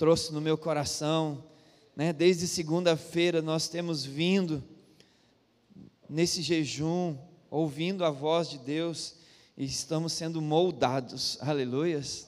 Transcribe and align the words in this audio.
trouxe 0.00 0.32
no 0.32 0.40
meu 0.40 0.56
coração, 0.56 1.44
né? 1.94 2.10
Desde 2.10 2.48
segunda-feira 2.48 3.42
nós 3.42 3.68
temos 3.68 4.02
vindo 4.02 4.64
nesse 6.08 6.40
jejum, 6.40 7.18
ouvindo 7.50 8.02
a 8.02 8.08
voz 8.08 8.48
de 8.48 8.56
Deus 8.56 9.16
e 9.58 9.66
estamos 9.66 10.14
sendo 10.14 10.40
moldados. 10.40 11.36
Aleluias. 11.42 12.26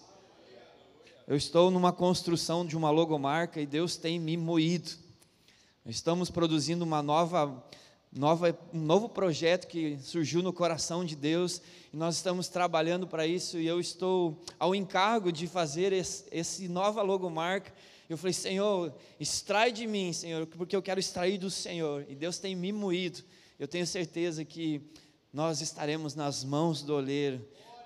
Eu 1.27 1.35
estou 1.35 1.71
numa 1.71 1.95
construção 1.95 2.67
de 2.67 2.77
uma 2.77 2.91
logomarca 2.91 3.59
e 3.59 3.65
Deus 3.65 3.97
tem 3.97 4.21
me 4.21 4.37
moído. 4.37 4.91
Estamos 5.87 6.29
produzindo 6.29 6.85
uma 6.85 7.03
nova, 7.03 7.65
nova, 8.13 8.57
um 8.73 8.81
novo 8.81 9.09
projeto 9.09 9.67
que 9.67 9.99
surgiu 10.03 10.43
no 10.43 10.53
coração 10.53 11.05
de 11.05 11.17
Deus 11.17 11.63
e 11.93 11.97
nós 11.97 12.17
estamos 12.17 12.49
trabalhando 12.49 13.07
para 13.07 13.27
isso 13.27 13.59
e 13.59 13.67
eu 13.67 13.81
estou 13.81 14.39
ao 14.59 14.75
encargo 14.75 15.33
de 15.33 15.47
fazer 15.47 15.93
esse, 15.93 16.25
esse 16.31 16.69
nova 16.69 17.01
logomarca. 17.01 17.73
Eu 18.11 18.19
falei, 18.19 18.35
Senhor, 18.35 18.93
extrai 19.19 19.73
de 19.73 19.87
mim, 19.87 20.13
Senhor, 20.13 20.47
porque 20.47 20.77
eu 20.77 20.83
quero 20.83 21.01
extrair 21.01 21.39
do 21.39 21.51
Senhor. 21.51 22.05
E 22.09 22.15
Deus 22.15 22.39
tem 22.39 22.55
me 22.55 22.71
moído. 22.71 23.23
Eu 23.59 23.67
tenho 23.67 23.87
certeza 23.87 24.45
que 24.45 24.83
nós 25.33 25.63
estaremos 25.63 26.15
nas 26.15 26.45
mãos 26.45 26.83
do 26.83 26.95
oleiro 26.95 27.41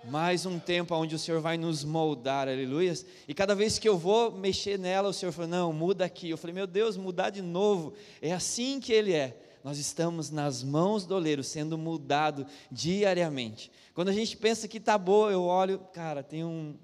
mais 0.05 0.47
um 0.47 0.59
tempo 0.59 0.95
onde 0.95 1.15
o 1.15 1.19
Senhor 1.19 1.41
vai 1.41 1.59
nos 1.59 1.83
moldar, 1.83 2.49
aleluia. 2.49 2.95
E 3.27 3.35
cada 3.35 3.55
vez 3.55 3.79
que 3.79 3.88
eu 3.88 3.99
vou 3.99 4.30
mexer 4.30 4.79
nela, 4.79 5.09
o 5.09 5.13
Senhor 5.13 5.33
falou: 5.33 5.51
Não, 5.51 5.73
muda 5.73 6.05
aqui. 6.05 6.30
Eu 6.30 6.37
falei: 6.37 6.55
Meu 6.55 6.66
Deus, 6.66 6.97
mudar 6.97 7.30
de 7.30 7.43
novo. 7.43 7.93
É 8.23 8.33
assim 8.33 8.79
que 8.79 8.93
Ele 8.93 9.13
é. 9.13 9.37
Nós 9.66 9.79
estamos 9.79 10.30
nas 10.30 10.62
mãos 10.62 11.05
do 11.05 11.16
oleiro, 11.16 11.43
sendo 11.43 11.77
mudado 11.77 12.47
diariamente. 12.70 13.69
Quando 13.95 14.11
a 14.11 14.12
gente 14.12 14.37
pensa 14.37 14.69
que 14.69 14.79
está 14.79 14.97
boa, 14.97 15.33
eu 15.33 15.43
olho, 15.43 15.80
cara, 15.93 16.23
tem 16.23 16.45
um, 16.45 16.77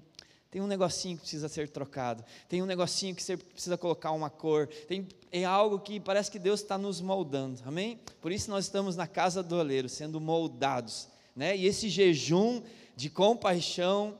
tem 0.51 0.61
um 0.61 0.67
negocinho 0.67 1.15
que 1.15 1.21
precisa 1.21 1.47
ser 1.47 1.69
trocado, 1.69 2.25
tem 2.49 2.61
um 2.61 2.65
negocinho 2.65 3.15
que 3.15 3.23
você 3.23 3.37
precisa 3.37 3.77
colocar 3.77 4.11
uma 4.11 4.29
cor, 4.29 4.67
tem, 4.67 5.07
é 5.31 5.45
algo 5.45 5.79
que 5.79 5.97
parece 5.97 6.29
que 6.29 6.37
Deus 6.37 6.59
está 6.59 6.77
nos 6.77 6.99
moldando, 6.99 7.61
amém? 7.65 8.01
Por 8.19 8.33
isso 8.33 8.51
nós 8.51 8.65
estamos 8.65 8.97
na 8.97 9.07
casa 9.07 9.41
do 9.41 9.55
oleiro, 9.55 9.87
sendo 9.87 10.19
moldados, 10.19 11.07
né? 11.33 11.55
E 11.55 11.65
esse 11.65 11.87
jejum 11.87 12.61
de 12.97 13.09
compaixão 13.09 14.19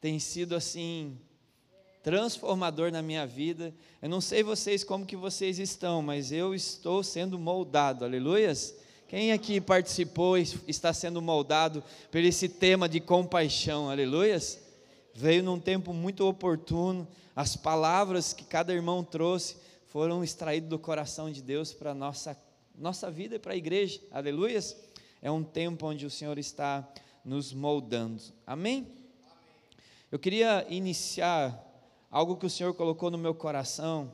tem 0.00 0.18
sido 0.18 0.56
assim 0.56 1.18
transformador 2.02 2.90
na 2.90 3.00
minha 3.00 3.26
vida. 3.26 3.72
Eu 4.00 4.08
não 4.08 4.20
sei 4.20 4.42
vocês 4.42 4.82
como 4.82 5.06
que 5.06 5.16
vocês 5.16 5.58
estão, 5.58 6.02
mas 6.02 6.32
eu 6.32 6.54
estou 6.54 7.02
sendo 7.02 7.38
moldado. 7.38 8.04
Aleluias. 8.04 8.74
Quem 9.06 9.30
aqui 9.30 9.60
participou 9.60 10.36
e 10.38 10.46
está 10.66 10.92
sendo 10.92 11.22
moldado 11.22 11.84
por 12.10 12.20
esse 12.20 12.48
tema 12.48 12.88
de 12.88 12.98
compaixão? 12.98 13.88
Aleluias. 13.88 14.58
Veio 15.14 15.42
num 15.42 15.60
tempo 15.60 15.92
muito 15.92 16.26
oportuno. 16.26 17.06
As 17.36 17.56
palavras 17.56 18.32
que 18.32 18.44
cada 18.44 18.72
irmão 18.72 19.04
trouxe 19.04 19.56
foram 19.86 20.24
extraídas 20.24 20.70
do 20.70 20.78
coração 20.78 21.30
de 21.30 21.42
Deus 21.42 21.72
para 21.72 21.94
nossa, 21.94 22.36
nossa 22.74 23.10
vida 23.10 23.36
e 23.36 23.38
para 23.38 23.52
a 23.52 23.56
igreja. 23.56 24.00
Aleluias. 24.10 24.76
É 25.20 25.30
um 25.30 25.44
tempo 25.44 25.86
onde 25.86 26.04
o 26.04 26.10
Senhor 26.10 26.38
está 26.38 26.88
nos 27.24 27.52
moldando. 27.52 28.20
Amém? 28.46 28.88
Eu 30.10 30.18
queria 30.18 30.66
iniciar 30.68 31.71
algo 32.12 32.36
que 32.36 32.44
o 32.44 32.50
Senhor 32.50 32.74
colocou 32.74 33.10
no 33.10 33.16
meu 33.16 33.34
coração 33.34 34.12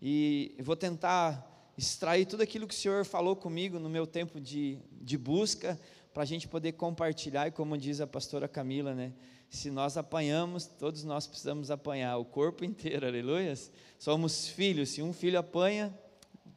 e 0.00 0.54
vou 0.60 0.76
tentar 0.76 1.72
extrair 1.76 2.26
tudo 2.26 2.42
aquilo 2.42 2.68
que 2.68 2.74
o 2.74 2.76
Senhor 2.76 3.02
falou 3.06 3.34
comigo 3.34 3.78
no 3.78 3.88
meu 3.88 4.06
tempo 4.06 4.38
de, 4.38 4.78
de 4.92 5.16
busca 5.16 5.80
para 6.12 6.22
a 6.22 6.26
gente 6.26 6.46
poder 6.46 6.72
compartilhar 6.72 7.48
e 7.48 7.50
como 7.50 7.78
diz 7.78 8.02
a 8.02 8.06
pastora 8.06 8.46
Camila, 8.46 8.94
né? 8.94 9.14
Se 9.48 9.70
nós 9.70 9.96
apanhamos, 9.96 10.66
todos 10.66 11.02
nós 11.02 11.26
precisamos 11.26 11.70
apanhar, 11.70 12.18
o 12.18 12.26
corpo 12.26 12.62
inteiro, 12.62 13.06
aleluia. 13.06 13.54
Somos 13.98 14.46
filhos, 14.48 14.90
se 14.90 15.00
um 15.00 15.12
filho 15.12 15.38
apanha, 15.38 15.98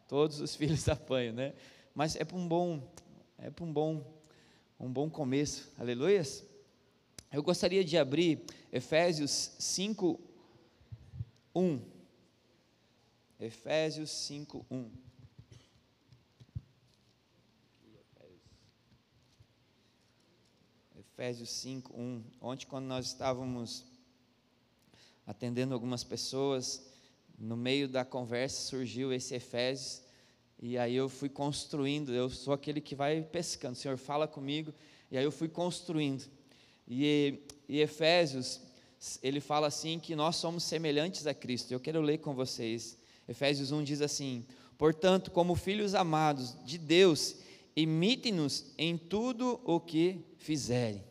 todos 0.06 0.42
os 0.42 0.54
filhos 0.58 0.90
apanham, 0.90 1.34
né? 1.34 1.54
Mas 1.96 2.18
é 2.18 2.26
para 2.26 2.38
um 2.38 2.46
bom, 2.46 2.84
é 3.38 3.50
para 3.50 3.64
um 3.64 3.72
bom 3.72 4.04
um 4.80 4.92
bom 4.92 5.10
começo, 5.10 5.72
aleluias. 5.80 6.46
Eu 7.32 7.42
gostaria 7.42 7.84
de 7.84 7.98
abrir 7.98 8.44
Efésios 8.72 9.52
5, 9.58 10.27
1. 11.58 11.82
Efésios 13.40 14.12
5, 14.12 14.64
1. 14.70 14.92
Efésios 21.00 21.50
5, 21.50 22.00
1. 22.00 22.24
Ontem, 22.40 22.68
quando 22.68 22.86
nós 22.86 23.08
estávamos 23.08 23.86
atendendo 25.26 25.74
algumas 25.74 26.04
pessoas, 26.04 26.86
no 27.40 27.58
meio 27.58 27.88
da 27.88 28.06
conversa 28.06 28.62
surgiu 28.62 29.12
esse 29.12 29.34
Efésios, 29.34 30.04
e 30.60 30.78
aí 30.78 30.96
eu 30.96 31.10
fui 31.10 31.28
construindo, 31.28 32.14
eu 32.14 32.30
sou 32.30 32.54
aquele 32.54 32.80
que 32.80 32.94
vai 32.94 33.24
pescando, 33.24 33.74
o 33.74 33.76
Senhor 33.76 33.98
fala 33.98 34.28
comigo, 34.28 34.72
e 35.10 35.18
aí 35.18 35.24
eu 35.24 35.32
fui 35.32 35.50
construindo. 35.50 36.30
E, 36.88 37.42
e 37.68 37.80
Efésios, 37.80 38.62
ele 39.22 39.40
fala 39.40 39.68
assim 39.68 40.00
que 40.00 40.16
nós 40.16 40.36
somos 40.38 40.64
semelhantes 40.64 41.28
a 41.28 41.34
Cristo. 41.34 41.72
Eu 41.72 41.80
quero 41.80 42.02
ler 42.02 42.18
com 42.20 42.34
vocês. 42.34 42.98
Efésios 43.28 43.72
1 43.72 43.84
diz 43.84 44.02
assim: 44.02 44.46
Portanto, 44.78 45.32
como 45.32 45.56
filhos 45.56 45.94
amados 45.94 46.56
de 46.66 46.78
Deus, 46.78 47.36
imitem-nos 47.76 48.66
em 48.78 48.98
tudo 48.98 49.60
o 49.64 49.80
que 49.80 50.26
fizerem. 50.38 51.04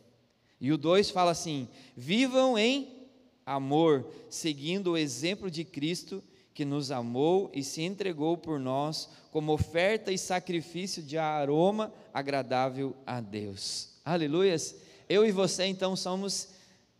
E 0.59 0.71
o 0.71 0.77
2 0.77 1.09
fala 1.09 1.31
assim: 1.31 1.67
Vivam 1.95 2.57
em 2.57 3.07
amor, 3.45 4.05
seguindo 4.29 4.91
o 4.91 4.97
exemplo 4.97 5.49
de 5.49 5.63
Cristo 5.63 6.23
que 6.53 6.65
nos 6.65 6.89
amou 6.89 7.51
e 7.53 7.63
se 7.63 7.83
entregou 7.83 8.35
por 8.35 8.59
nós 8.59 9.07
como 9.31 9.53
oferta 9.53 10.11
e 10.11 10.17
sacrifício 10.17 11.03
de 11.03 11.15
aroma 11.17 11.93
agradável 12.11 12.95
a 13.05 13.21
Deus. 13.21 13.89
Aleluias. 14.03 14.75
Eu 15.07 15.23
e 15.23 15.31
você 15.31 15.65
então 15.65 15.95
somos 15.95 16.49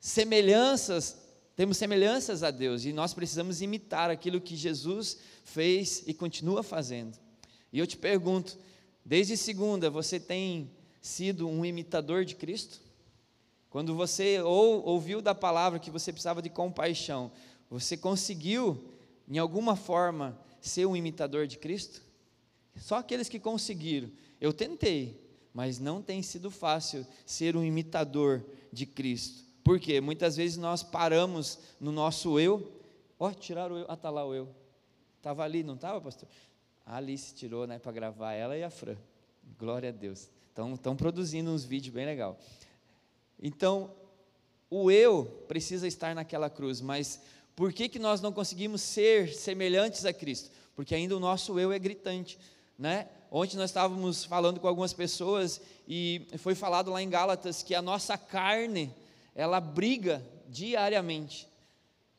semelhanças, 0.08 1.18
temos 1.54 1.76
semelhanças 1.76 2.42
a 2.42 2.50
Deus 2.50 2.86
e 2.86 2.94
nós 2.94 3.14
precisamos 3.14 3.62
imitar 3.62 4.10
aquilo 4.10 4.40
que 4.40 4.56
Jesus 4.56 5.18
fez 5.44 6.02
e 6.08 6.14
continua 6.14 6.64
fazendo. 6.64 7.18
E 7.74 7.78
eu 7.78 7.86
te 7.86 7.98
pergunto, 7.98 8.58
desde 9.04 9.36
segunda 9.36 9.90
você 9.90 10.18
tem 10.18 10.72
sido 11.02 11.46
um 11.50 11.66
imitador 11.66 12.24
de 12.24 12.36
Cristo? 12.36 12.80
Quando 13.70 13.96
você 13.96 14.42
ou, 14.42 14.82
ouviu 14.86 15.22
da 15.22 15.36
palavra 15.36 15.78
que 15.78 15.92
você 15.92 16.14
precisava 16.14 16.42
de 16.42 16.50
compaixão, 16.50 17.30
você 17.70 17.98
conseguiu 17.98 18.94
em 19.28 19.38
alguma 19.38 19.76
forma, 19.76 20.40
ser 20.62 20.86
um 20.86 20.96
imitador 20.96 21.48
de 21.48 21.58
Cristo? 21.58 22.02
Só 22.78 22.96
aqueles 22.96 23.28
que 23.28 23.42
conseguiram. 23.42 24.10
Eu 24.40 24.54
tentei, 24.54 25.22
mas 25.54 25.80
não 25.80 26.02
tem 26.02 26.24
sido 26.24 26.50
fácil 26.50 27.06
ser 27.26 27.58
um 27.58 27.64
imitador 27.64 28.46
de 28.72 28.86
Cristo. 28.86 29.47
Por 29.68 29.82
quê? 29.82 30.00
Muitas 30.00 30.38
vezes 30.38 30.56
nós 30.56 30.82
paramos 30.82 31.60
no 31.78 31.92
nosso 31.92 32.40
eu. 32.40 32.72
Ó, 33.20 33.28
oh, 33.28 33.34
tiraram 33.34 33.76
o 33.76 33.80
eu. 33.80 33.86
Ah, 33.90 33.96
está 33.96 34.10
lá 34.10 34.26
o 34.26 34.34
eu. 34.34 34.48
Estava 35.18 35.44
ali, 35.44 35.62
não 35.62 35.74
estava, 35.76 36.00
pastor? 36.00 36.30
A 36.86 36.96
Alice 36.96 37.36
tirou, 37.36 37.68
né, 37.68 37.78
para 37.78 37.92
gravar 37.92 38.32
ela 38.32 38.58
e 38.58 38.64
a 38.64 38.70
Fran. 38.70 38.96
Glória 39.60 39.90
a 39.90 39.92
Deus. 39.92 40.30
Estão 40.74 40.96
produzindo 40.96 41.52
uns 41.52 41.66
vídeos 41.66 41.94
bem 41.94 42.06
legal. 42.06 42.40
Então, 43.44 43.92
o 44.70 44.90
eu 44.90 45.26
precisa 45.50 45.86
estar 45.86 46.16
naquela 46.16 46.50
cruz, 46.50 46.80
mas 46.80 47.20
por 47.54 47.74
que, 47.74 47.90
que 47.90 48.00
nós 48.00 48.22
não 48.22 48.32
conseguimos 48.32 48.82
ser 48.82 49.34
semelhantes 49.34 50.06
a 50.06 50.14
Cristo? 50.14 50.50
Porque 50.78 50.96
ainda 50.96 51.18
o 51.18 51.20
nosso 51.20 51.60
eu 51.60 51.74
é 51.74 51.78
gritante, 51.78 52.40
né? 52.80 53.10
Ontem 53.30 53.58
nós 53.58 53.70
estávamos 53.70 54.24
falando 54.24 54.62
com 54.62 54.68
algumas 54.70 54.94
pessoas 54.94 55.60
e 55.86 56.26
foi 56.38 56.56
falado 56.56 56.90
lá 56.90 57.02
em 57.02 57.10
Gálatas 57.10 57.62
que 57.62 57.76
a 57.76 57.82
nossa 57.82 58.18
carne, 58.18 58.96
ela 59.38 59.62
briga 59.62 60.26
diariamente. 60.50 61.48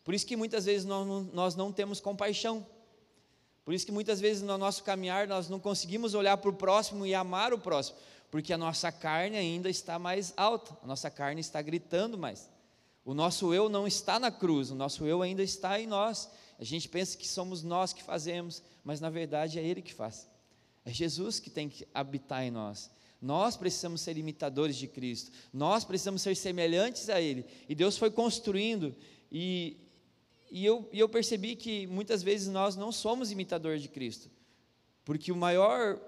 Por 0.05 0.15
isso 0.15 0.25
que 0.25 0.37
muitas 0.37 0.65
vezes 0.65 0.87
nós 0.87 1.07
não, 1.07 1.23
nós 1.25 1.55
não 1.57 1.73
temos 1.73 2.01
compaixão. 2.01 2.65
Por 3.65 3.75
isso 3.75 3.85
que 3.85 3.93
muitas 3.93 4.21
vezes 4.21 4.41
no 4.41 4.57
nosso 4.57 4.85
caminhar 4.85 5.27
nós 5.27 5.49
não 5.49 5.59
conseguimos 5.59 6.15
olhar 6.15 6.37
para 6.39 6.49
o 6.49 6.55
próximo 6.55 7.05
e 7.05 7.15
amar 7.15 7.53
o 7.53 7.59
próximo, 7.59 7.99
porque 8.31 8.53
a 8.53 8.57
nossa 8.57 8.93
carne 8.93 9.37
ainda 9.37 9.69
está 9.69 9.99
mais 9.99 10.33
alta, 10.37 10.79
a 10.83 10.87
nossa 10.87 11.11
carne 11.11 11.41
está 11.41 11.61
gritando 11.61 12.17
mais. 12.17 12.49
O 13.05 13.13
nosso 13.13 13.53
eu 13.53 13.69
não 13.69 13.87
está 13.87 14.21
na 14.21 14.31
cruz, 14.31 14.71
o 14.71 14.75
nosso 14.77 15.05
eu 15.05 15.21
ainda 15.21 15.43
está 15.43 15.79
em 15.81 15.87
nós. 15.87 16.31
A 16.59 16.65
gente 16.65 16.89
pensa 16.89 17.19
que 17.19 17.27
somos 17.27 17.65
nós 17.65 17.93
que 17.93 18.03
fazemos, 18.03 18.63
mas 18.85 19.01
na 19.01 19.11
verdade 19.11 19.59
é 19.59 19.63
Ele 19.63 19.83
que 19.83 19.93
faz. 19.93 20.29
É 20.85 20.93
Jesus 20.93 21.41
que 21.41 21.51
tem 21.51 21.69
que 21.69 21.87
habitar 21.93 22.45
em 22.45 22.51
nós. 22.51 22.91
Nós 23.21 23.57
precisamos 23.57 24.01
ser 24.01 24.17
imitadores 24.17 24.77
de 24.77 24.87
Cristo, 24.87 25.33
nós 25.53 25.85
precisamos 25.85 26.23
ser 26.23 26.37
semelhantes 26.37 27.09
a 27.09 27.21
Ele. 27.21 27.45
E 27.69 27.75
Deus 27.75 27.99
foi 27.99 28.11
construindo, 28.11 28.95
e, 29.31 29.77
e, 30.51 30.65
eu, 30.65 30.89
e 30.93 30.99
eu 31.01 31.09
percebi 31.09 31.57
que 31.57 31.87
muitas 31.87 32.23
vezes 32.23 32.49
nós 32.49 32.77
não 32.77 32.93
somos 32.93 33.33
imitadores 33.33 33.83
de 33.83 33.89
Cristo, 33.89 34.31
porque 35.05 35.33
o 35.33 35.37
maior, 35.37 36.01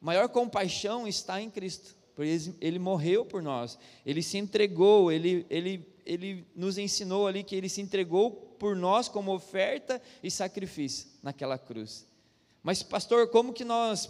maior 0.00 0.28
compaixão 0.28 1.06
está 1.06 1.40
em 1.40 1.50
Cristo, 1.50 1.94
porque 2.14 2.30
ele, 2.30 2.54
ele 2.60 2.78
morreu 2.78 3.26
por 3.26 3.42
nós, 3.42 3.78
Ele 4.04 4.22
se 4.22 4.38
entregou, 4.38 5.12
Ele, 5.12 5.44
ele 5.50 5.86
ele 6.06 6.46
nos 6.54 6.78
ensinou 6.78 7.26
ali 7.26 7.42
que 7.42 7.56
ele 7.56 7.68
se 7.68 7.80
entregou 7.80 8.30
por 8.30 8.76
nós 8.76 9.08
como 9.08 9.34
oferta 9.34 10.00
e 10.22 10.30
sacrifício 10.30 11.08
naquela 11.22 11.58
cruz. 11.58 12.06
Mas, 12.62 12.82
pastor, 12.82 13.28
como 13.28 13.52
que 13.52 13.64
nós 13.64 14.08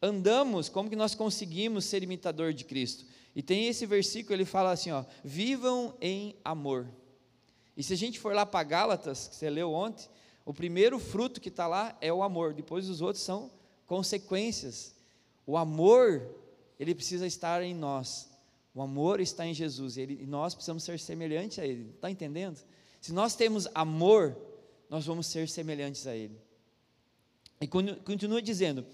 andamos, 0.00 0.68
como 0.68 0.88
que 0.88 0.96
nós 0.96 1.14
conseguimos 1.14 1.84
ser 1.84 2.02
imitador 2.02 2.52
de 2.52 2.64
Cristo? 2.64 3.04
E 3.34 3.42
tem 3.42 3.66
esse 3.68 3.86
versículo, 3.86 4.34
ele 4.34 4.44
fala 4.44 4.72
assim, 4.72 4.90
ó, 4.90 5.04
vivam 5.22 5.94
em 6.00 6.34
amor. 6.44 6.88
E 7.76 7.82
se 7.82 7.92
a 7.92 7.96
gente 7.96 8.18
for 8.18 8.34
lá 8.34 8.44
para 8.44 8.64
Gálatas, 8.64 9.28
que 9.28 9.36
você 9.36 9.48
leu 9.48 9.72
ontem, 9.72 10.08
o 10.44 10.52
primeiro 10.52 10.98
fruto 10.98 11.40
que 11.40 11.48
está 11.48 11.66
lá 11.66 11.96
é 12.00 12.12
o 12.12 12.22
amor, 12.22 12.54
depois 12.54 12.88
os 12.88 13.00
outros 13.00 13.22
são 13.22 13.50
consequências. 13.86 14.94
O 15.46 15.56
amor, 15.56 16.28
ele 16.80 16.94
precisa 16.94 17.26
estar 17.26 17.62
em 17.62 17.74
nós. 17.74 18.28
O 18.74 18.82
amor 18.82 19.20
está 19.20 19.46
em 19.46 19.54
Jesus 19.54 19.96
ele, 19.96 20.18
e 20.22 20.26
nós 20.26 20.54
precisamos 20.54 20.84
ser 20.84 20.98
semelhantes 20.98 21.58
a 21.58 21.66
Ele. 21.66 21.90
Está 21.94 22.10
entendendo? 22.10 22.58
Se 23.00 23.12
nós 23.12 23.34
temos 23.34 23.66
amor, 23.74 24.36
nós 24.88 25.04
vamos 25.04 25.26
ser 25.26 25.48
semelhantes 25.48 26.06
a 26.06 26.14
Ele. 26.14 26.38
E 27.60 27.66
continua 27.66 28.40
dizendo. 28.40 28.86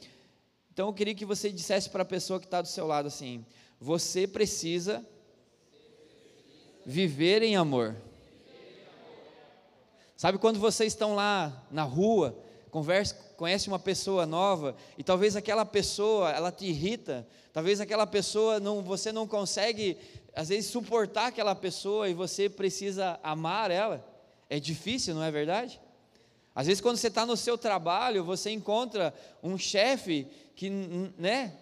Então 0.75 0.89
eu 0.89 0.93
queria 0.93 1.15
que 1.15 1.25
você 1.25 1.51
dissesse 1.51 1.89
para 1.89 2.03
a 2.03 2.05
pessoa 2.05 2.41
que 2.41 2.47
está 2.47 2.61
do 2.61 2.67
seu 2.67 2.85
lado 2.85 3.07
assim: 3.07 3.47
Você 3.81 4.27
precisa 4.27 5.07
viver 6.85 7.45
em 7.45 7.55
amor. 7.55 7.95
Sabe 10.17 10.37
quando 10.37 10.59
vocês 10.59 10.93
estão 10.93 11.15
lá 11.15 11.65
na 11.71 11.85
rua, 11.85 12.37
conversa, 12.73 13.15
conhece 13.37 13.69
uma 13.69 13.79
pessoa 13.79 14.27
nova 14.27 14.75
e 14.99 15.05
talvez 15.05 15.37
aquela 15.37 15.65
pessoa 15.65 16.33
ela 16.33 16.51
te 16.51 16.67
irrita, 16.67 17.25
talvez 17.53 17.81
aquela 17.81 18.07
pessoa 18.07 18.59
não, 18.59 18.83
você 18.83 19.13
não 19.13 19.29
consegue 19.29 19.97
às 20.35 20.49
vezes 20.49 20.73
suportar 20.73 21.29
aquela 21.29 21.55
pessoa 21.55 22.09
e 22.09 22.15
você 22.15 22.49
precisa 22.49 23.21
amar 23.23 23.71
ela. 23.71 24.05
É 24.51 24.59
difícil, 24.59 25.15
não 25.15 25.23
é 25.23 25.31
verdade? 25.31 25.81
Às 26.55 26.67
vezes 26.67 26.81
quando 26.81 26.97
você 26.97 27.09
está 27.09 27.27
no 27.27 27.37
seu 27.37 27.59
trabalho, 27.59 28.25
você 28.25 28.51
encontra 28.51 29.13
um 29.43 29.59
chefe 29.59 30.27
que, 30.55 30.71
né, 31.19 31.53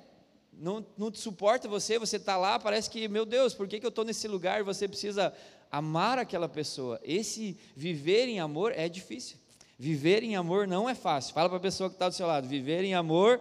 não, 0.53 0.85
não 0.99 1.11
te 1.11 1.19
suporta 1.19 1.67
você, 1.67 1.99
você 1.99 2.17
está 2.17 2.37
lá, 2.37 2.59
parece 2.59 2.91
que, 2.91 3.09
meu 3.09 3.25
Deus, 3.25 3.55
por 3.55 3.67
que, 3.67 3.81
que 3.81 3.87
eu 3.87 3.91
estou 3.91 4.05
nesse 4.05 4.29
lugar? 4.29 4.63
Você 4.63 4.87
precisa 4.87 5.33
amar 5.71 6.19
aquela 6.19 6.49
pessoa. 6.49 7.01
Esse 7.03 7.57
viver 7.75 8.29
em 8.29 8.39
amor 8.39 8.73
é 8.77 8.89
difícil. 8.89 9.39
Viver 9.79 10.23
em 10.23 10.37
amor 10.37 10.69
não 10.69 10.89
é 10.89 10.95
fácil. 10.95 11.33
Fala 11.33 11.49
para 11.49 11.59
a 11.59 11.63
pessoa 11.63 11.89
que 11.89 11.97
está 11.97 12.09
do 12.09 12.15
seu 12.15 12.27
lado: 12.27 12.47
viver 12.47 12.85
em 12.85 12.95
amor, 12.95 13.41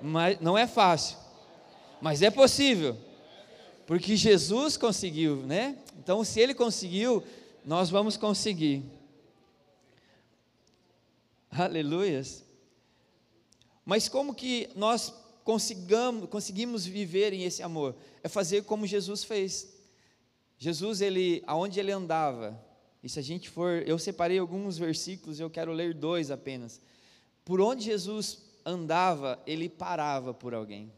mas 0.00 0.38
não 0.40 0.56
é 0.56 0.66
fácil, 0.66 1.16
mas 2.00 2.20
é 2.20 2.30
possível, 2.30 2.96
porque 3.86 4.16
Jesus 4.16 4.76
conseguiu, 4.76 5.36
né? 5.36 5.78
Então, 5.98 6.22
se 6.22 6.38
Ele 6.38 6.54
conseguiu, 6.54 7.24
nós 7.64 7.88
vamos 7.88 8.16
conseguir. 8.16 8.84
Aleluias. 11.56 12.44
Mas 13.84 14.08
como 14.08 14.34
que 14.34 14.68
nós 14.74 15.14
consigamos, 15.44 16.28
conseguimos 16.28 16.84
viver 16.84 17.32
em 17.32 17.44
esse 17.44 17.62
amor? 17.62 17.94
É 18.22 18.28
fazer 18.28 18.64
como 18.64 18.86
Jesus 18.86 19.22
fez. 19.22 19.72
Jesus, 20.58 21.00
ele, 21.00 21.42
aonde 21.46 21.78
ele 21.78 21.92
andava, 21.92 22.60
e 23.02 23.08
se 23.08 23.18
a 23.18 23.22
gente 23.22 23.48
for, 23.48 23.86
eu 23.86 23.98
separei 23.98 24.38
alguns 24.38 24.78
versículos, 24.78 25.38
eu 25.38 25.50
quero 25.50 25.72
ler 25.72 25.94
dois 25.94 26.30
apenas. 26.30 26.80
Por 27.44 27.60
onde 27.60 27.84
Jesus 27.84 28.42
andava, 28.64 29.40
ele 29.46 29.68
parava 29.68 30.34
por 30.34 30.54
alguém. 30.54 30.92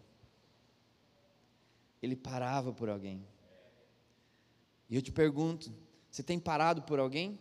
Ele 2.01 2.17
parava 2.17 2.73
por 2.73 2.89
alguém. 2.89 3.27
E 4.89 4.97
eu 4.97 5.03
te 5.03 5.11
pergunto, 5.11 5.71
você 6.11 6.23
tem 6.23 6.39
parado 6.39 6.83
por 6.83 6.99
alguém? 6.99 7.39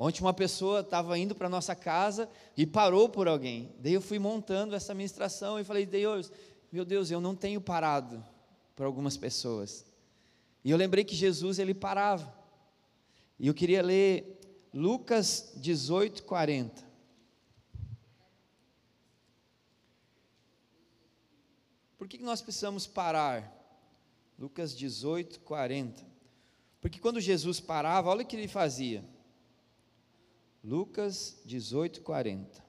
Ontem 0.00 0.20
uma 0.20 0.32
pessoa 0.32 0.78
estava 0.78 1.18
indo 1.18 1.34
para 1.34 1.48
nossa 1.48 1.74
casa 1.74 2.30
e 2.56 2.64
parou 2.64 3.08
por 3.08 3.26
alguém. 3.26 3.74
Daí 3.80 3.94
eu 3.94 4.00
fui 4.00 4.20
montando 4.20 4.76
essa 4.76 4.94
ministração 4.94 5.58
e 5.58 5.64
falei, 5.64 5.84
Deus, 5.84 6.30
meu 6.70 6.84
Deus, 6.84 7.10
eu 7.10 7.20
não 7.20 7.34
tenho 7.34 7.60
parado 7.60 8.24
por 8.76 8.86
algumas 8.86 9.16
pessoas. 9.16 9.84
E 10.64 10.70
eu 10.70 10.76
lembrei 10.76 11.04
que 11.04 11.16
Jesus 11.16 11.58
ele 11.58 11.74
parava. 11.74 12.32
E 13.40 13.48
eu 13.48 13.54
queria 13.54 13.82
ler 13.82 14.38
Lucas 14.72 15.52
18, 15.56 16.22
40. 16.22 16.86
Por 21.96 22.06
que 22.06 22.18
nós 22.18 22.40
precisamos 22.40 22.86
parar? 22.86 23.52
Lucas 24.38 24.76
18, 24.76 25.40
40. 25.40 26.06
Porque 26.80 27.00
quando 27.00 27.20
Jesus 27.20 27.58
parava, 27.58 28.10
olha 28.10 28.22
o 28.22 28.26
que 28.26 28.36
ele 28.36 28.46
fazia. 28.46 29.04
Lucas 30.62 31.40
18, 31.44 32.00
40. 32.02 32.68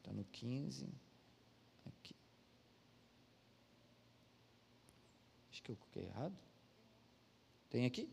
Está 0.00 0.12
no 0.12 0.24
15. 0.24 1.04
que 5.64 5.72
eu 5.72 5.76
coloquei 5.76 6.04
errado. 6.04 6.36
Tem 7.70 7.86
aqui? 7.86 8.08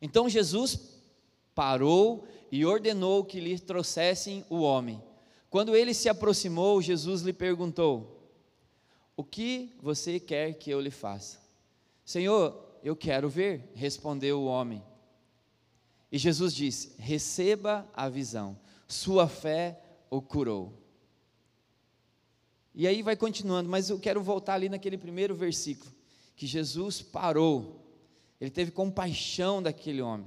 Então 0.00 0.28
Jesus 0.28 0.80
parou 1.54 2.26
e 2.50 2.64
ordenou 2.64 3.24
que 3.24 3.38
lhe 3.38 3.58
trouxessem 3.58 4.44
o 4.48 4.62
homem. 4.62 5.00
Quando 5.50 5.76
ele 5.76 5.92
se 5.92 6.08
aproximou, 6.08 6.80
Jesus 6.80 7.20
lhe 7.20 7.32
perguntou: 7.32 8.26
O 9.14 9.22
que 9.22 9.76
você 9.80 10.18
quer 10.18 10.54
que 10.54 10.70
eu 10.70 10.80
lhe 10.80 10.90
faça? 10.90 11.38
Senhor, 12.04 12.71
eu 12.82 12.96
quero 12.96 13.28
ver, 13.28 13.70
respondeu 13.74 14.40
o 14.40 14.46
homem. 14.46 14.82
E 16.10 16.18
Jesus 16.18 16.54
disse: 16.54 16.94
Receba 16.98 17.88
a 17.94 18.08
visão, 18.08 18.58
sua 18.88 19.28
fé 19.28 19.80
o 20.10 20.20
curou. 20.20 20.78
E 22.74 22.86
aí 22.86 23.02
vai 23.02 23.16
continuando, 23.16 23.68
mas 23.68 23.90
eu 23.90 23.98
quero 23.98 24.22
voltar 24.22 24.54
ali 24.54 24.68
naquele 24.68 24.98
primeiro 24.98 25.34
versículo, 25.34 25.92
que 26.34 26.46
Jesus 26.46 27.02
parou, 27.02 27.82
ele 28.40 28.50
teve 28.50 28.70
compaixão 28.70 29.62
daquele 29.62 30.00
homem. 30.00 30.26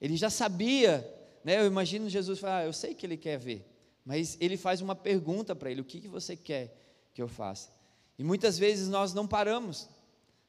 Ele 0.00 0.16
já 0.16 0.30
sabia, 0.30 1.06
né? 1.42 1.58
Eu 1.58 1.66
imagino 1.66 2.08
Jesus 2.08 2.38
falar, 2.38 2.58
ah, 2.58 2.64
eu 2.64 2.72
sei 2.72 2.94
que 2.94 3.04
ele 3.04 3.16
quer 3.16 3.38
ver, 3.38 3.66
mas 4.04 4.36
ele 4.40 4.56
faz 4.56 4.80
uma 4.80 4.94
pergunta 4.94 5.56
para 5.56 5.70
ele: 5.70 5.80
o 5.80 5.84
que, 5.84 6.00
que 6.00 6.08
você 6.08 6.36
quer 6.36 6.74
que 7.12 7.20
eu 7.20 7.28
faça? 7.28 7.70
E 8.18 8.24
muitas 8.24 8.58
vezes 8.58 8.88
nós 8.88 9.12
não 9.12 9.26
paramos 9.26 9.88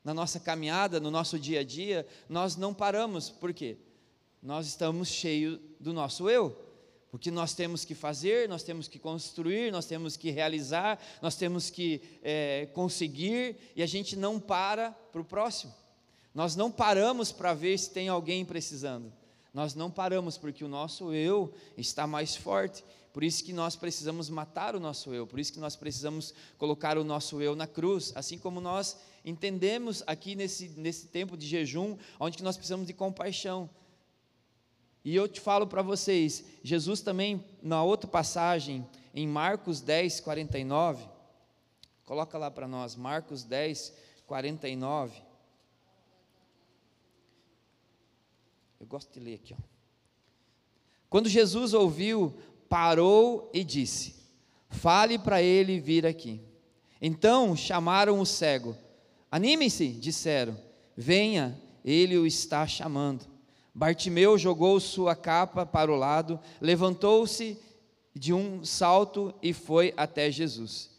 na 0.09 0.13
nossa 0.15 0.39
caminhada, 0.39 0.99
no 0.99 1.11
nosso 1.11 1.37
dia 1.37 1.59
a 1.59 1.63
dia, 1.63 2.03
nós 2.27 2.55
não 2.55 2.73
paramos, 2.73 3.29
por 3.29 3.53
quê? 3.53 3.77
Nós 4.41 4.65
estamos 4.65 5.07
cheios 5.07 5.59
do 5.79 5.93
nosso 5.93 6.27
eu. 6.27 6.57
Porque 7.11 7.29
nós 7.29 7.53
temos 7.53 7.85
que 7.85 7.93
fazer, 7.93 8.49
nós 8.49 8.63
temos 8.63 8.87
que 8.87 8.97
construir, 8.97 9.71
nós 9.71 9.85
temos 9.85 10.17
que 10.17 10.31
realizar, 10.31 10.99
nós 11.21 11.35
temos 11.35 11.69
que 11.69 12.01
é, 12.23 12.67
conseguir, 12.73 13.55
e 13.75 13.83
a 13.83 13.85
gente 13.85 14.15
não 14.15 14.39
para 14.39 14.89
para 15.11 15.21
o 15.21 15.23
próximo. 15.25 15.75
Nós 16.33 16.55
não 16.55 16.71
paramos 16.71 17.31
para 17.31 17.53
ver 17.53 17.77
se 17.77 17.91
tem 17.91 18.09
alguém 18.09 18.43
precisando. 18.43 19.13
Nós 19.53 19.75
não 19.75 19.91
paramos 19.91 20.39
porque 20.39 20.63
o 20.63 20.67
nosso 20.67 21.13
eu 21.13 21.53
está 21.77 22.07
mais 22.07 22.35
forte. 22.35 22.83
Por 23.13 23.23
isso 23.23 23.43
que 23.43 23.53
nós 23.53 23.75
precisamos 23.75 24.27
matar 24.27 24.75
o 24.75 24.79
nosso 24.79 25.13
eu, 25.13 25.27
por 25.27 25.39
isso 25.39 25.53
que 25.53 25.59
nós 25.59 25.75
precisamos 25.75 26.33
colocar 26.57 26.97
o 26.97 27.03
nosso 27.03 27.39
eu 27.41 27.55
na 27.55 27.67
cruz, 27.67 28.11
assim 28.15 28.39
como 28.39 28.59
nós 28.59 28.97
entendemos 29.23 30.03
aqui 30.07 30.35
nesse, 30.35 30.69
nesse 30.69 31.07
tempo 31.07 31.37
de 31.37 31.47
jejum, 31.47 31.97
onde 32.19 32.41
nós 32.43 32.55
precisamos 32.55 32.87
de 32.87 32.93
compaixão. 32.93 33.69
E 35.03 35.15
eu 35.15 35.27
te 35.27 35.39
falo 35.39 35.65
para 35.65 35.81
vocês, 35.81 36.43
Jesus 36.63 37.01
também, 37.01 37.43
na 37.61 37.83
outra 37.83 38.09
passagem, 38.09 38.87
em 39.13 39.27
Marcos 39.27 39.81
10, 39.81 40.19
49, 40.19 41.07
coloca 42.05 42.37
lá 42.37 42.51
para 42.51 42.67
nós, 42.67 42.95
Marcos 42.95 43.43
10, 43.43 43.93
49. 44.27 45.21
Eu 48.79 48.85
gosto 48.85 49.11
de 49.13 49.19
ler 49.19 49.35
aqui. 49.35 49.53
Ó. 49.53 49.61
Quando 51.09 51.27
Jesus 51.27 51.73
ouviu, 51.73 52.33
parou 52.69 53.49
e 53.53 53.63
disse: 53.63 54.15
Fale 54.69 55.17
para 55.17 55.41
ele 55.41 55.79
vir 55.79 56.05
aqui. 56.05 56.41
Então 57.01 57.55
chamaram 57.55 58.19
o 58.19 58.25
cego. 58.25 58.77
Anime-se, 59.31 59.87
disseram. 59.87 60.57
Venha, 60.95 61.59
ele 61.83 62.17
o 62.17 62.25
está 62.25 62.65
chamando. 62.67 63.25
Bartimeu 63.73 64.37
jogou 64.37 64.79
sua 64.79 65.15
capa 65.15 65.65
para 65.65 65.91
o 65.91 65.95
lado, 65.95 66.39
levantou-se 66.59 67.57
de 68.13 68.33
um 68.33 68.65
salto 68.65 69.33
e 69.41 69.53
foi 69.53 69.93
até 69.95 70.29
Jesus. 70.31 70.89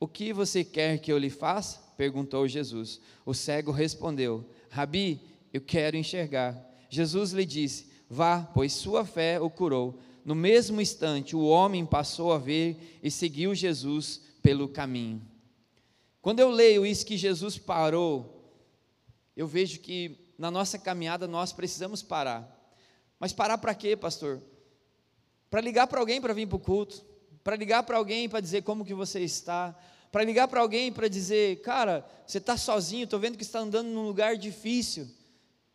O 0.00 0.08
que 0.08 0.32
você 0.32 0.64
quer 0.64 0.98
que 0.98 1.12
eu 1.12 1.18
lhe 1.18 1.30
faça? 1.30 1.80
perguntou 1.96 2.48
Jesus. 2.48 3.00
O 3.24 3.34
cego 3.34 3.70
respondeu: 3.70 4.44
Rabi, 4.70 5.20
eu 5.52 5.60
quero 5.60 5.96
enxergar. 5.96 6.56
Jesus 6.88 7.32
lhe 7.32 7.44
disse: 7.44 7.86
Vá, 8.08 8.42
pois 8.54 8.72
sua 8.72 9.04
fé 9.04 9.40
o 9.40 9.50
curou. 9.50 9.98
No 10.24 10.34
mesmo 10.34 10.80
instante, 10.80 11.34
o 11.34 11.44
homem 11.44 11.84
passou 11.84 12.32
a 12.32 12.38
ver 12.38 12.98
e 13.02 13.10
seguiu 13.10 13.54
Jesus 13.54 14.20
pelo 14.42 14.68
caminho. 14.68 15.20
Quando 16.22 16.38
eu 16.38 16.48
leio 16.48 16.86
isso 16.86 17.04
que 17.04 17.16
Jesus 17.16 17.58
parou, 17.58 18.48
eu 19.36 19.46
vejo 19.46 19.80
que 19.80 20.32
na 20.38 20.50
nossa 20.50 20.78
caminhada 20.78 21.26
nós 21.26 21.52
precisamos 21.52 22.00
parar. 22.00 22.48
Mas 23.18 23.32
parar 23.32 23.58
para 23.58 23.74
quê, 23.74 23.96
pastor? 23.96 24.40
Para 25.50 25.60
ligar 25.60 25.88
para 25.88 25.98
alguém 25.98 26.20
para 26.20 26.32
vir 26.32 26.46
para 26.46 26.56
o 26.56 26.60
culto, 26.60 27.04
para 27.42 27.56
ligar 27.56 27.82
para 27.82 27.96
alguém 27.96 28.28
para 28.28 28.40
dizer 28.40 28.62
como 28.62 28.84
que 28.84 28.94
você 28.94 29.20
está, 29.20 29.76
para 30.12 30.22
ligar 30.22 30.46
para 30.46 30.60
alguém 30.60 30.92
para 30.92 31.08
dizer, 31.08 31.60
cara, 31.60 32.06
você 32.24 32.38
está 32.38 32.56
sozinho, 32.56 33.04
estou 33.04 33.18
vendo 33.18 33.36
que 33.36 33.42
está 33.42 33.58
andando 33.58 33.88
num 33.88 34.06
lugar 34.06 34.36
difícil. 34.36 35.08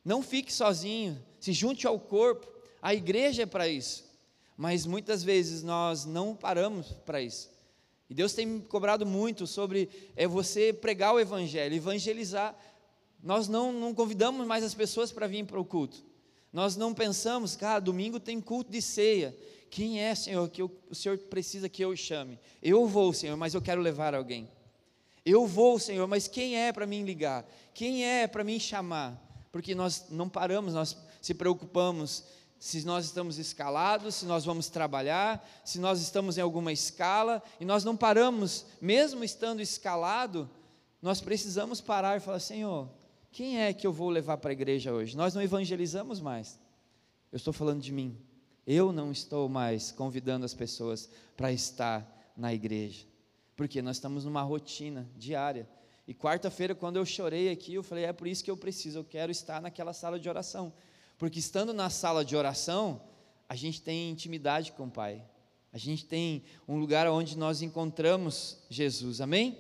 Não 0.04 0.24
fique 0.24 0.54
sozinho, 0.54 1.22
se 1.42 1.52
junte 1.52 1.86
ao 1.86 2.00
corpo. 2.00 2.48
A 2.82 2.94
igreja 2.94 3.44
é 3.44 3.46
para 3.46 3.68
isso. 3.68 4.06
Mas 4.56 4.86
muitas 4.86 5.24
vezes 5.24 5.62
nós 5.62 6.06
não 6.06 6.34
paramos 6.36 6.88
para 7.06 7.22
isso. 7.22 7.50
E 8.10 8.14
Deus 8.14 8.34
tem 8.34 8.46
me 8.46 8.62
cobrado 8.62 9.06
muito 9.06 9.46
sobre 9.46 9.90
é 10.16 10.28
você 10.28 10.72
pregar 10.72 11.14
o 11.14 11.20
evangelho, 11.20 11.76
evangelizar. 11.76 12.56
Nós 13.22 13.48
não, 13.48 13.74
não 13.74 13.94
convidamos 13.94 14.46
mais 14.48 14.64
as 14.64 14.74
pessoas 14.74 15.12
para 15.12 15.28
vir 15.28 15.46
para 15.46 15.60
o 15.60 15.66
culto. 15.66 16.06
Nós 16.54 16.76
não 16.76 16.94
pensamos, 16.94 17.56
cara, 17.56 17.80
domingo 17.80 18.20
tem 18.20 18.40
culto 18.40 18.72
de 18.72 18.82
ceia. 18.82 19.38
Quem 19.70 20.02
é, 20.02 20.16
Senhor, 20.16 20.50
que 20.50 20.62
eu, 20.62 20.72
o 20.90 20.96
Senhor 20.96 21.18
precisa 21.18 21.68
que 21.68 21.84
eu 21.84 21.96
chame? 21.96 22.40
Eu 22.64 22.88
vou, 22.88 23.12
Senhor, 23.12 23.36
mas 23.36 23.54
eu 23.54 23.62
quero 23.62 23.82
levar 23.82 24.16
alguém. 24.16 24.50
Eu 25.26 25.46
vou, 25.46 25.78
Senhor, 25.78 26.08
mas 26.08 26.28
quem 26.28 26.58
é 26.58 26.72
para 26.72 26.88
mim 26.88 27.04
ligar? 27.04 27.46
Quem 27.74 28.06
é 28.06 28.28
para 28.28 28.46
mim 28.46 28.58
chamar? 28.60 29.22
Porque 29.52 29.76
nós 29.76 30.06
não 30.10 30.30
paramos, 30.30 30.74
nós 30.74 30.98
se 31.22 31.34
preocupamos 31.34 32.24
se 32.60 32.86
nós 32.86 33.06
estamos 33.06 33.38
escalados, 33.38 34.16
se 34.16 34.26
nós 34.26 34.44
vamos 34.44 34.68
trabalhar, 34.68 35.48
se 35.64 35.80
nós 35.80 36.02
estamos 36.02 36.38
em 36.38 36.42
alguma 36.42 36.72
escala, 36.72 37.42
e 37.60 37.66
nós 37.66 37.84
não 37.84 37.96
paramos, 37.96 38.66
mesmo 38.82 39.24
estando 39.24 39.62
escalado, 39.62 40.50
nós 41.02 41.22
precisamos 41.22 41.80
parar 41.80 42.18
e 42.18 42.20
falar: 42.20 42.40
Senhor, 42.40 42.90
quem 43.32 43.62
é 43.62 43.74
que 43.74 43.86
eu 43.86 43.94
vou 43.94 44.10
levar 44.10 44.38
para 44.38 44.52
a 44.52 44.54
igreja 44.54 44.92
hoje? 44.92 45.16
Nós 45.16 45.34
não 45.34 45.42
evangelizamos 45.42 46.20
mais. 46.20 46.60
Eu 47.32 47.38
estou 47.38 47.54
falando 47.54 47.82
de 47.82 47.92
mim. 47.92 48.18
Eu 48.66 48.92
não 48.92 49.12
estou 49.12 49.48
mais 49.48 49.92
convidando 49.92 50.46
as 50.46 50.54
pessoas 50.54 51.10
para 51.38 51.52
estar 51.52 52.06
na 52.36 52.54
igreja, 52.54 53.06
porque 53.56 53.82
nós 53.82 53.96
estamos 53.96 54.26
numa 54.26 54.42
rotina 54.42 55.10
diária. 55.16 55.70
E 56.08 56.14
quarta-feira, 56.14 56.74
quando 56.74 56.98
eu 56.98 57.06
chorei 57.06 57.50
aqui, 57.50 57.76
eu 57.76 57.84
falei: 57.84 58.06
é 58.06 58.14
por 58.14 58.28
isso 58.28 58.44
que 58.44 58.52
eu 58.52 58.58
preciso, 58.58 59.00
eu 59.00 59.04
quero 59.04 59.32
estar 59.32 59.62
naquela 59.62 59.94
sala 59.94 60.20
de 60.20 60.28
oração, 60.28 60.74
porque 61.18 61.40
estando 61.40 61.74
na 61.74 61.90
sala 61.90 62.24
de 62.24 62.36
oração, 62.36 63.02
a 63.50 63.56
gente 63.56 63.82
tem 63.82 64.10
intimidade 64.10 64.72
com 64.72 64.86
o 64.86 64.92
Pai, 64.92 65.24
a 65.72 65.78
gente 65.78 66.06
tem 66.06 66.44
um 66.68 66.78
lugar 66.78 67.08
onde 67.08 67.38
nós 67.38 67.62
encontramos 67.62 68.58
Jesus, 68.70 69.22
amém? 69.22 69.58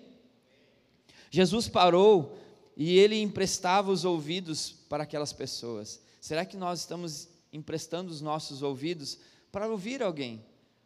Jesus 1.29 1.67
parou 1.67 2.37
e 2.75 2.97
ele 2.97 3.21
emprestava 3.21 3.91
os 3.91 4.05
ouvidos 4.05 4.71
para 4.87 5.03
aquelas 5.03 5.33
pessoas. 5.33 6.01
Será 6.21 6.45
que 6.45 6.57
nós 6.57 6.81
estamos 6.81 7.27
emprestando 7.51 8.11
os 8.11 8.21
nossos 8.21 8.61
ouvidos 8.61 9.17
para 9.51 9.67
ouvir 9.67 10.03
alguém, 10.03 10.43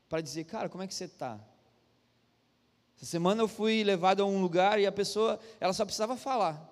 para 0.08 0.22
dizer, 0.22 0.46
cara, 0.46 0.70
como 0.70 0.84
é 0.84 0.88
que 0.88 0.94
você 0.94 1.06
está? 1.06 1.40
Essa 2.96 3.06
semana 3.06 3.42
eu 3.42 3.48
fui 3.48 3.84
levado 3.84 4.22
a 4.22 4.26
um 4.26 4.42
lugar 4.42 4.80
e 4.80 4.86
a 4.86 4.92
pessoa, 4.92 5.40
ela 5.60 5.74
só 5.74 5.84
precisava 5.84 6.16
falar. 6.16 6.70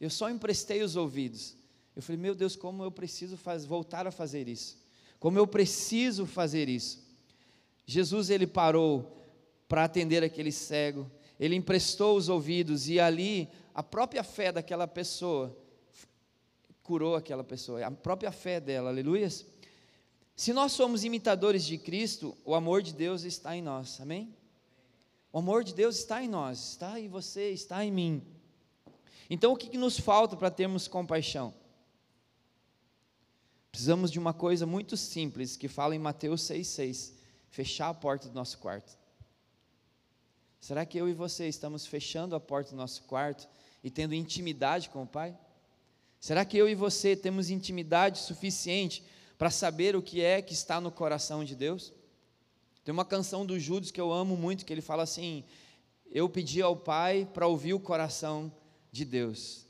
Eu 0.00 0.10
só 0.10 0.30
emprestei 0.30 0.82
os 0.82 0.96
ouvidos. 0.96 1.54
Eu 1.94 2.02
falei, 2.02 2.20
meu 2.20 2.34
Deus, 2.34 2.56
como 2.56 2.82
eu 2.82 2.90
preciso 2.90 3.36
faz, 3.36 3.64
voltar 3.64 4.06
a 4.06 4.10
fazer 4.10 4.48
isso. 4.48 4.78
Como 5.18 5.38
eu 5.38 5.46
preciso 5.46 6.26
fazer 6.26 6.68
isso. 6.68 7.06
Jesus, 7.86 8.30
ele 8.30 8.46
parou 8.46 9.18
para 9.68 9.84
atender 9.84 10.22
aquele 10.22 10.50
cego. 10.52 11.10
Ele 11.38 11.54
emprestou 11.54 12.16
os 12.16 12.28
ouvidos 12.28 12.88
e 12.88 12.98
ali 12.98 13.48
a 13.74 13.82
própria 13.82 14.22
fé 14.22 14.52
daquela 14.52 14.86
pessoa 14.86 15.56
curou 16.82 17.14
aquela 17.14 17.44
pessoa, 17.44 17.86
a 17.86 17.90
própria 17.90 18.32
fé 18.32 18.60
dela, 18.60 18.90
aleluias. 18.90 19.46
Se 20.34 20.52
nós 20.52 20.72
somos 20.72 21.04
imitadores 21.04 21.64
de 21.64 21.78
Cristo, 21.78 22.36
o 22.44 22.54
amor 22.54 22.82
de 22.82 22.92
Deus 22.92 23.22
está 23.22 23.56
em 23.56 23.62
nós, 23.62 24.00
amém? 24.00 24.34
O 25.32 25.38
amor 25.38 25.62
de 25.64 25.74
Deus 25.74 25.96
está 25.96 26.22
em 26.22 26.28
nós, 26.28 26.70
está 26.70 26.98
em 26.98 27.08
você, 27.08 27.50
está 27.50 27.84
em 27.84 27.90
mim. 27.90 28.22
Então 29.30 29.52
o 29.52 29.56
que, 29.56 29.68
que 29.68 29.78
nos 29.78 29.98
falta 29.98 30.36
para 30.36 30.50
termos 30.50 30.88
compaixão? 30.88 31.54
Precisamos 33.72 34.10
de 34.10 34.18
uma 34.18 34.34
coisa 34.34 34.66
muito 34.66 34.98
simples 34.98 35.56
que 35.56 35.66
fala 35.66 35.96
em 35.96 35.98
Mateus 35.98 36.42
6,6: 36.42 37.14
fechar 37.48 37.88
a 37.88 37.94
porta 37.94 38.28
do 38.28 38.34
nosso 38.34 38.58
quarto. 38.58 38.98
Será 40.60 40.84
que 40.84 40.98
eu 40.98 41.08
e 41.08 41.14
você 41.14 41.48
estamos 41.48 41.86
fechando 41.86 42.36
a 42.36 42.40
porta 42.40 42.70
do 42.70 42.76
nosso 42.76 43.02
quarto 43.04 43.48
e 43.82 43.90
tendo 43.90 44.14
intimidade 44.14 44.90
com 44.90 45.02
o 45.02 45.06
Pai? 45.06 45.36
Será 46.20 46.44
que 46.44 46.56
eu 46.56 46.68
e 46.68 46.74
você 46.74 47.16
temos 47.16 47.50
intimidade 47.50 48.18
suficiente 48.20 49.02
para 49.38 49.50
saber 49.50 49.96
o 49.96 50.02
que 50.02 50.20
é 50.20 50.40
que 50.40 50.52
está 50.52 50.78
no 50.78 50.92
coração 50.92 51.42
de 51.42 51.56
Deus? 51.56 51.92
Tem 52.84 52.92
uma 52.92 53.06
canção 53.06 53.44
do 53.44 53.58
Judas 53.58 53.90
que 53.90 54.00
eu 54.00 54.12
amo 54.12 54.36
muito, 54.36 54.66
que 54.66 54.72
ele 54.72 54.82
fala 54.82 55.02
assim: 55.02 55.44
Eu 56.10 56.28
pedi 56.28 56.60
ao 56.60 56.76
Pai 56.76 57.26
para 57.32 57.46
ouvir 57.46 57.72
o 57.72 57.80
coração 57.80 58.52
de 58.92 59.06
Deus. 59.06 59.66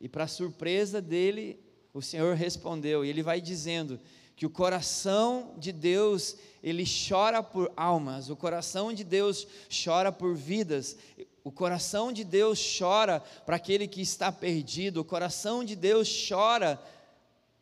E 0.00 0.08
para 0.08 0.26
surpresa 0.26 1.02
dele, 1.02 1.60
o 1.92 2.00
Senhor 2.00 2.34
respondeu, 2.34 3.04
e 3.04 3.08
ele 3.08 3.22
vai 3.22 3.40
dizendo 3.40 4.00
que 4.34 4.46
o 4.46 4.50
coração 4.50 5.54
de 5.58 5.72
Deus, 5.72 6.36
ele 6.62 6.84
chora 6.84 7.42
por 7.42 7.70
almas, 7.76 8.30
o 8.30 8.36
coração 8.36 8.92
de 8.92 9.04
Deus 9.04 9.46
chora 9.84 10.10
por 10.10 10.34
vidas, 10.34 10.96
o 11.44 11.50
coração 11.50 12.12
de 12.12 12.24
Deus 12.24 12.60
chora 12.78 13.20
para 13.44 13.56
aquele 13.56 13.86
que 13.86 14.00
está 14.00 14.32
perdido, 14.32 15.00
o 15.00 15.04
coração 15.04 15.62
de 15.64 15.76
Deus 15.76 16.08
chora 16.28 16.80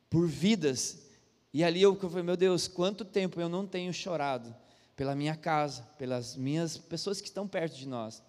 por 0.09 0.27
vidas. 0.27 0.99
E 1.53 1.65
ali 1.65 1.83
eu 1.83 1.97
falei, 1.97 2.23
meu 2.23 2.37
Deus, 2.37 2.69
quanto 2.69 3.05
tempo 3.05 3.41
eu 3.41 3.49
não 3.49 3.67
tenho 3.67 3.93
chorado 3.93 4.55
pela 4.95 5.15
minha 5.15 5.35
casa, 5.35 5.83
pelas 5.99 6.37
minhas 6.37 6.77
pessoas 6.77 7.21
que 7.21 7.29
estão 7.29 7.49
perto 7.49 7.77
de 7.77 7.89
nós. 7.89 8.23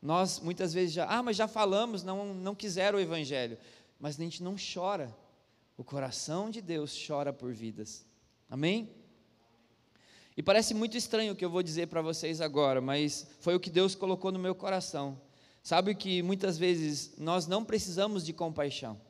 Nós 0.00 0.38
muitas 0.38 0.72
vezes 0.72 0.94
já, 0.94 1.06
ah, 1.06 1.22
mas 1.22 1.36
já 1.36 1.48
falamos, 1.48 2.02
não, 2.02 2.34
não 2.34 2.54
quiseram 2.54 2.98
o 2.98 3.00
Evangelho. 3.00 3.58
Mas 3.98 4.18
a 4.18 4.22
gente 4.22 4.42
não 4.42 4.56
chora. 4.56 5.14
O 5.76 5.84
coração 5.84 6.50
de 6.50 6.60
Deus 6.60 6.96
chora 7.06 7.32
por 7.32 7.52
vidas. 7.52 8.04
Amém? 8.48 8.90
E 10.36 10.42
parece 10.42 10.74
muito 10.74 10.96
estranho 10.96 11.32
o 11.32 11.36
que 11.36 11.44
eu 11.44 11.50
vou 11.50 11.62
dizer 11.62 11.86
para 11.88 12.02
vocês 12.02 12.40
agora, 12.40 12.80
mas 12.80 13.26
foi 13.40 13.54
o 13.54 13.60
que 13.60 13.70
Deus 13.70 13.94
colocou 13.94 14.30
no 14.30 14.38
meu 14.38 14.54
coração. 14.54 15.20
Sabe 15.62 15.94
que 15.94 16.22
muitas 16.22 16.58
vezes 16.58 17.14
nós 17.16 17.46
não 17.46 17.64
precisamos 17.64 18.24
de 18.24 18.32
compaixão. 18.32 19.00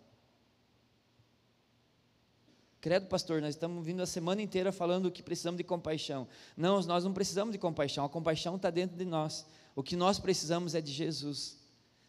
Credo, 2.80 3.08
pastor, 3.08 3.42
nós 3.42 3.56
estamos 3.56 3.84
vindo 3.84 4.00
a 4.00 4.06
semana 4.06 4.40
inteira 4.40 4.70
falando 4.70 5.10
que 5.10 5.22
precisamos 5.22 5.58
de 5.58 5.64
compaixão. 5.64 6.28
Não, 6.56 6.80
nós 6.82 7.02
não 7.02 7.12
precisamos 7.12 7.52
de 7.52 7.58
compaixão, 7.58 8.04
a 8.04 8.08
compaixão 8.08 8.54
está 8.54 8.70
dentro 8.70 8.96
de 8.96 9.04
nós. 9.04 9.44
O 9.74 9.82
que 9.82 9.96
nós 9.96 10.20
precisamos 10.20 10.74
é 10.74 10.80
de 10.80 10.92
Jesus. 10.92 11.58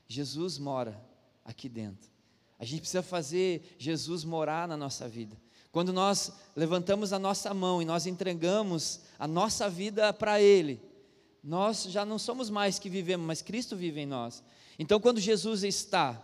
Jesus 0.07 0.60
mora 0.60 1.03
aqui 1.43 1.67
dentro. 1.67 2.16
A 2.60 2.66
gente 2.66 2.82
precisa 2.82 3.04
fazer 3.04 3.76
Jesus 3.78 4.24
morar 4.24 4.68
na 4.68 4.76
nossa 4.76 5.08
vida. 5.08 5.38
Quando 5.72 5.94
nós 5.94 6.32
levantamos 6.56 7.14
a 7.14 7.20
nossa 7.20 7.54
mão 7.54 7.82
e 7.82 7.86
nós 7.86 8.08
entregamos 8.08 9.02
a 9.20 9.28
nossa 9.28 9.70
vida 9.70 10.12
para 10.12 10.42
Ele, 10.42 10.82
nós 11.44 11.84
já 11.84 12.04
não 12.04 12.18
somos 12.18 12.50
mais 12.50 12.80
que 12.80 12.90
vivemos, 12.90 13.26
mas 13.26 13.42
Cristo 13.42 13.76
vive 13.76 14.02
em 14.02 14.06
nós. 14.06 14.44
Então, 14.80 15.00
quando 15.00 15.20
Jesus 15.20 15.64
está 15.64 16.22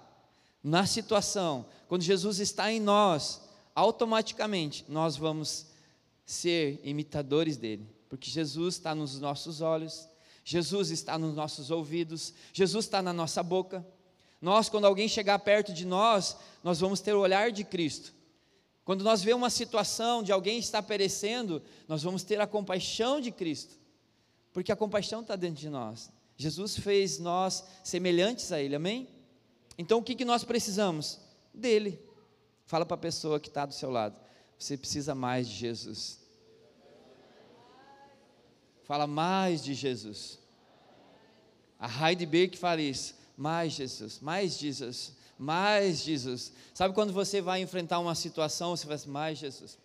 na 0.64 0.86
situação, 0.86 1.66
quando 1.88 2.02
Jesus 2.02 2.40
está 2.40 2.72
em 2.72 2.80
nós, 2.80 3.42
automaticamente 3.76 4.86
nós 4.88 5.18
vamos 5.18 5.68
ser 6.26 6.80
imitadores 6.84 7.58
dele, 7.58 7.88
porque 8.10 8.30
Jesus 8.30 8.76
está 8.76 8.96
nos 8.96 9.20
nossos 9.20 9.62
olhos, 9.62 10.08
Jesus 10.44 10.90
está 10.90 11.18
nos 11.18 11.36
nossos 11.36 11.72
ouvidos, 11.72 12.34
Jesus 12.52 12.86
está 12.86 13.02
na 13.02 13.14
nossa 13.14 13.42
boca. 13.42 13.86
Nós, 14.44 14.68
quando 14.68 14.84
alguém 14.84 15.08
chegar 15.08 15.40
perto 15.40 15.72
de 15.72 15.86
nós, 15.86 16.36
nós 16.62 16.78
vamos 16.78 17.00
ter 17.00 17.14
o 17.16 17.22
olhar 17.22 17.50
de 17.50 17.64
Cristo. 17.64 18.14
Quando 18.84 19.02
nós 19.02 19.24
vemos 19.24 19.42
uma 19.42 19.50
situação 19.50 20.22
de 20.22 20.34
alguém 20.34 20.60
estar 20.60 20.84
perecendo, 20.84 21.64
nós 21.88 22.04
vamos 22.04 22.24
ter 22.24 22.42
a 22.42 22.46
compaixão 22.46 23.22
de 23.22 23.32
Cristo, 23.32 23.80
porque 24.52 24.70
a 24.70 24.76
compaixão 24.76 25.22
está 25.22 25.38
dentro 25.38 25.62
de 25.62 25.70
nós. 25.70 26.12
Jesus 26.36 26.78
fez 26.78 27.20
nós 27.20 27.64
semelhantes 27.86 28.52
a 28.52 28.60
Ele, 28.60 28.76
amém? 28.76 29.08
Então 29.78 30.00
o 30.00 30.04
que, 30.04 30.14
que 30.14 30.26
nós 30.26 30.44
precisamos? 30.44 31.22
Dele. 31.54 31.98
Fala 32.66 32.86
para 32.86 32.96
a 32.96 32.98
pessoa 32.98 33.40
que 33.40 33.48
está 33.48 33.66
do 33.66 33.74
seu 33.74 33.90
lado, 33.90 34.20
você 34.60 34.76
precisa 34.76 35.16
mais 35.16 35.48
de 35.48 35.56
Jesus. 35.56 36.20
Fala 38.84 39.08
mais 39.08 39.64
de 39.64 39.74
Jesus. 39.74 40.38
A 41.80 41.88
Heidberg 41.88 42.58
fala 42.58 42.82
isso, 42.82 43.16
mais 43.44 43.74
Jesus, 43.74 44.20
mais 44.22 44.58
Jesus 44.58 45.14
mais 45.38 46.02
Jesus. 46.04 46.54
Sabe 46.74 46.94
quando 46.94 47.12
você 47.12 47.42
vai 47.42 47.62
enfrentar 47.62 48.00
uma 48.00 48.16
situação, 48.16 48.76
você 48.76 48.86
vai 48.86 48.96
assim, 48.96 49.10
mais 49.10 49.38
Jesus, 49.38 49.78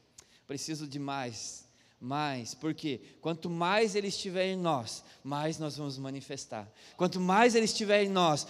preciso 0.46 0.86
de 0.86 0.98
mais, 0.98 1.64
mais. 2.00 2.54
Porque 2.54 3.00
quanto 3.20 3.50
mais 3.50 3.94
Ele 3.94 4.08
estiver 4.08 4.52
em 4.52 4.56
nós, 4.56 5.02
mais 5.24 5.58
nós 5.58 5.76
vamos 5.76 5.98
manifestar. 5.98 6.70
Quanto 6.96 7.18
mais 7.18 7.54
Ele 7.54 7.64
estiver 7.64 8.04
em 8.04 8.08
nós, 8.08 8.46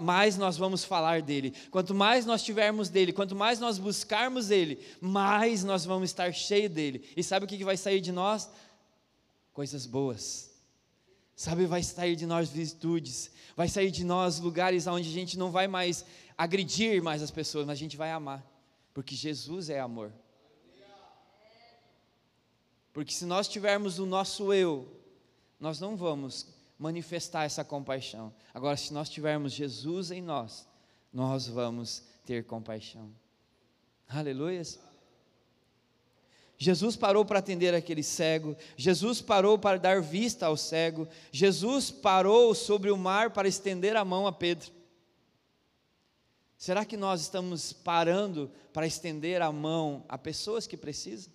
mais 0.00 0.36
nós 0.36 0.56
vamos 0.56 0.84
falar 0.84 1.22
dele. 1.22 1.52
Quanto 1.70 1.94
mais 1.94 2.24
nós 2.24 2.42
tivermos 2.42 2.88
dele, 2.88 3.12
quanto 3.12 3.34
mais 3.34 3.58
nós 3.58 3.78
buscarmos 3.78 4.50
Ele, 4.50 4.78
mais 5.00 5.64
nós 5.64 5.84
vamos 5.84 6.10
estar 6.10 6.32
cheios 6.32 6.70
dele. 6.70 7.04
E 7.16 7.22
sabe 7.22 7.44
o 7.44 7.48
que 7.48 7.64
vai 7.64 7.76
sair 7.76 8.00
de 8.00 8.12
nós? 8.12 8.48
Coisas 9.52 9.84
boas. 9.84 10.51
Sabe, 11.34 11.66
vai 11.66 11.82
sair 11.82 12.14
de 12.14 12.26
nós 12.26 12.50
virtudes, 12.50 13.30
vai 13.56 13.68
sair 13.68 13.90
de 13.90 14.04
nós 14.04 14.38
lugares 14.38 14.86
onde 14.86 15.08
a 15.08 15.12
gente 15.12 15.38
não 15.38 15.50
vai 15.50 15.66
mais 15.66 16.04
agredir 16.36 17.02
mais 17.02 17.22
as 17.22 17.30
pessoas, 17.30 17.66
mas 17.66 17.78
a 17.78 17.80
gente 17.80 17.96
vai 17.96 18.10
amar, 18.10 18.46
porque 18.92 19.14
Jesus 19.14 19.70
é 19.70 19.80
amor. 19.80 20.12
Porque 22.92 23.12
se 23.12 23.24
nós 23.24 23.48
tivermos 23.48 23.98
o 23.98 24.04
nosso 24.04 24.52
eu, 24.52 25.00
nós 25.58 25.80
não 25.80 25.96
vamos 25.96 26.46
manifestar 26.78 27.44
essa 27.44 27.64
compaixão. 27.64 28.34
Agora, 28.52 28.76
se 28.76 28.92
nós 28.92 29.08
tivermos 29.08 29.52
Jesus 29.52 30.10
em 30.10 30.20
nós, 30.20 30.68
nós 31.12 31.46
vamos 31.46 32.02
ter 32.26 32.44
compaixão. 32.44 33.10
Aleluias. 34.08 34.78
Jesus 36.62 36.94
parou 36.94 37.24
para 37.24 37.40
atender 37.40 37.74
aquele 37.74 38.04
cego, 38.04 38.56
Jesus 38.76 39.20
parou 39.20 39.58
para 39.58 39.80
dar 39.80 40.00
vista 40.00 40.46
ao 40.46 40.56
cego, 40.56 41.08
Jesus 41.32 41.90
parou 41.90 42.54
sobre 42.54 42.88
o 42.88 42.96
mar 42.96 43.30
para 43.30 43.48
estender 43.48 43.96
a 43.96 44.04
mão 44.04 44.28
a 44.28 44.32
Pedro. 44.32 44.70
Será 46.56 46.84
que 46.84 46.96
nós 46.96 47.20
estamos 47.20 47.72
parando 47.72 48.48
para 48.72 48.86
estender 48.86 49.42
a 49.42 49.50
mão 49.50 50.04
a 50.08 50.16
pessoas 50.16 50.64
que 50.64 50.76
precisam? 50.76 51.32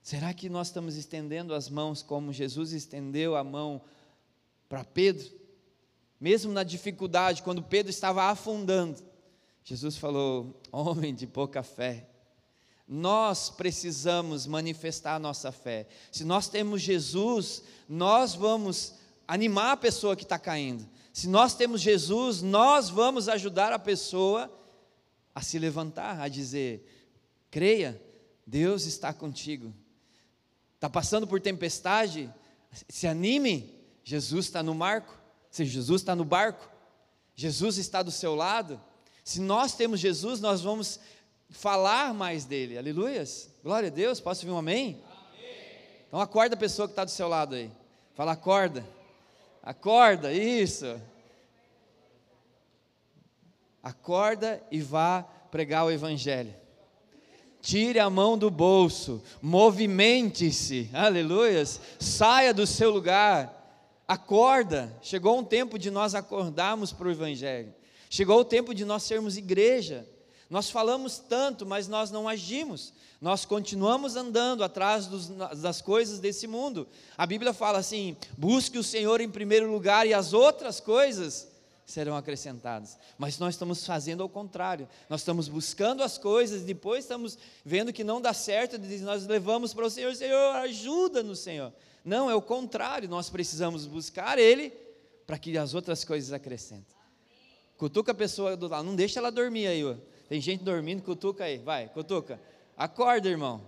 Será 0.00 0.32
que 0.32 0.48
nós 0.48 0.68
estamos 0.68 0.96
estendendo 0.96 1.52
as 1.52 1.68
mãos 1.68 2.04
como 2.04 2.32
Jesus 2.32 2.72
estendeu 2.72 3.34
a 3.34 3.42
mão 3.42 3.82
para 4.68 4.84
Pedro? 4.84 5.28
Mesmo 6.20 6.52
na 6.52 6.62
dificuldade, 6.62 7.42
quando 7.42 7.60
Pedro 7.60 7.90
estava 7.90 8.22
afundando, 8.26 9.02
Jesus 9.64 9.96
falou: 9.96 10.60
Homem 10.70 11.12
de 11.12 11.26
pouca 11.26 11.64
fé, 11.64 12.09
nós 12.92 13.50
precisamos 13.50 14.48
manifestar 14.48 15.14
a 15.14 15.18
nossa 15.20 15.52
fé. 15.52 15.86
Se 16.10 16.24
nós 16.24 16.48
temos 16.48 16.82
Jesus, 16.82 17.62
nós 17.88 18.34
vamos 18.34 18.96
animar 19.28 19.70
a 19.70 19.76
pessoa 19.76 20.16
que 20.16 20.24
está 20.24 20.40
caindo. 20.40 20.84
Se 21.12 21.28
nós 21.28 21.54
temos 21.54 21.80
Jesus, 21.80 22.42
nós 22.42 22.90
vamos 22.90 23.28
ajudar 23.28 23.72
a 23.72 23.78
pessoa 23.78 24.52
a 25.32 25.40
se 25.40 25.56
levantar, 25.56 26.20
a 26.20 26.26
dizer: 26.26 26.84
creia, 27.48 28.02
Deus 28.44 28.86
está 28.86 29.12
contigo. 29.12 29.72
Está 30.74 30.90
passando 30.90 31.28
por 31.28 31.40
tempestade? 31.40 32.28
Se 32.88 33.06
anime, 33.06 33.72
Jesus 34.02 34.46
está 34.46 34.64
no 34.64 34.74
marco, 34.74 35.16
se 35.48 35.64
Jesus 35.64 36.00
está 36.00 36.16
no 36.16 36.24
barco, 36.24 36.68
Jesus 37.36 37.78
está 37.78 38.02
do 38.02 38.10
seu 38.10 38.34
lado. 38.34 38.80
Se 39.22 39.40
nós 39.40 39.74
temos 39.76 40.00
Jesus, 40.00 40.40
nós 40.40 40.60
vamos 40.62 40.98
falar 41.50 42.14
mais 42.14 42.44
dele, 42.44 42.78
aleluias, 42.78 43.50
glória 43.62 43.88
a 43.88 43.92
Deus. 43.92 44.20
Posso 44.20 44.42
ouvir 44.42 44.54
um 44.54 44.58
amém? 44.58 45.02
amém. 45.04 45.54
Então 46.06 46.20
acorda 46.20 46.54
a 46.54 46.58
pessoa 46.58 46.88
que 46.88 46.92
está 46.92 47.04
do 47.04 47.10
seu 47.10 47.28
lado 47.28 47.54
aí, 47.54 47.70
fala, 48.14 48.32
acorda, 48.32 48.86
acorda, 49.62 50.32
isso. 50.32 51.00
Acorda 53.82 54.62
e 54.70 54.80
vá 54.80 55.22
pregar 55.50 55.86
o 55.86 55.90
Evangelho. 55.90 56.54
Tire 57.62 57.98
a 57.98 58.08
mão 58.08 58.38
do 58.38 58.50
bolso, 58.50 59.22
movimente-se, 59.42 60.88
aleluias, 60.92 61.80
saia 61.98 62.54
do 62.54 62.66
seu 62.66 62.90
lugar, 62.90 64.02
acorda. 64.08 64.94
Chegou 65.02 65.38
um 65.38 65.44
tempo 65.44 65.78
de 65.78 65.90
nós 65.90 66.14
acordarmos 66.14 66.92
para 66.92 67.08
o 67.08 67.10
Evangelho, 67.10 67.74
chegou 68.08 68.40
o 68.40 68.44
tempo 68.44 68.74
de 68.74 68.84
nós 68.84 69.02
sermos 69.02 69.36
igreja. 69.36 70.06
Nós 70.50 70.68
falamos 70.68 71.18
tanto, 71.18 71.64
mas 71.64 71.86
nós 71.86 72.10
não 72.10 72.28
agimos, 72.28 72.92
nós 73.20 73.44
continuamos 73.44 74.16
andando 74.16 74.64
atrás 74.64 75.06
dos, 75.06 75.28
das 75.28 75.80
coisas 75.80 76.18
desse 76.18 76.48
mundo. 76.48 76.88
A 77.16 77.24
Bíblia 77.24 77.52
fala 77.52 77.78
assim: 77.78 78.16
busque 78.36 78.76
o 78.76 78.82
Senhor 78.82 79.20
em 79.20 79.30
primeiro 79.30 79.70
lugar 79.70 80.08
e 80.08 80.12
as 80.12 80.32
outras 80.32 80.80
coisas 80.80 81.48
serão 81.86 82.16
acrescentadas. 82.16 82.98
Mas 83.16 83.38
nós 83.38 83.54
estamos 83.54 83.86
fazendo 83.86 84.24
ao 84.24 84.28
contrário. 84.28 84.88
Nós 85.08 85.20
estamos 85.20 85.46
buscando 85.46 86.02
as 86.02 86.18
coisas, 86.18 86.62
depois 86.62 87.04
estamos 87.04 87.38
vendo 87.64 87.92
que 87.92 88.02
não 88.02 88.20
dá 88.20 88.32
certo, 88.32 88.76
nós 89.02 89.26
levamos 89.26 89.72
para 89.72 89.86
o 89.86 89.90
Senhor, 89.90 90.14
Senhor, 90.16 90.56
ajuda-nos, 90.56 91.38
Senhor. 91.38 91.72
Não, 92.04 92.28
é 92.28 92.34
o 92.34 92.42
contrário, 92.42 93.08
nós 93.08 93.30
precisamos 93.30 93.86
buscar 93.86 94.38
Ele 94.38 94.70
para 95.26 95.38
que 95.38 95.56
as 95.56 95.74
outras 95.74 96.04
coisas 96.04 96.32
acrescentem. 96.32 96.96
Cutuca 97.76 98.12
a 98.12 98.14
pessoa 98.14 98.56
do 98.56 98.66
lado, 98.66 98.84
não 98.84 98.96
deixa 98.96 99.20
ela 99.20 99.30
dormir 99.30 99.66
aí, 99.66 99.84
ó. 99.84 99.94
Tem 100.30 100.40
gente 100.40 100.62
dormindo, 100.62 101.02
cutuca 101.02 101.42
aí, 101.42 101.58
vai, 101.58 101.88
cutuca. 101.88 102.40
Acorda, 102.76 103.28
irmão. 103.28 103.60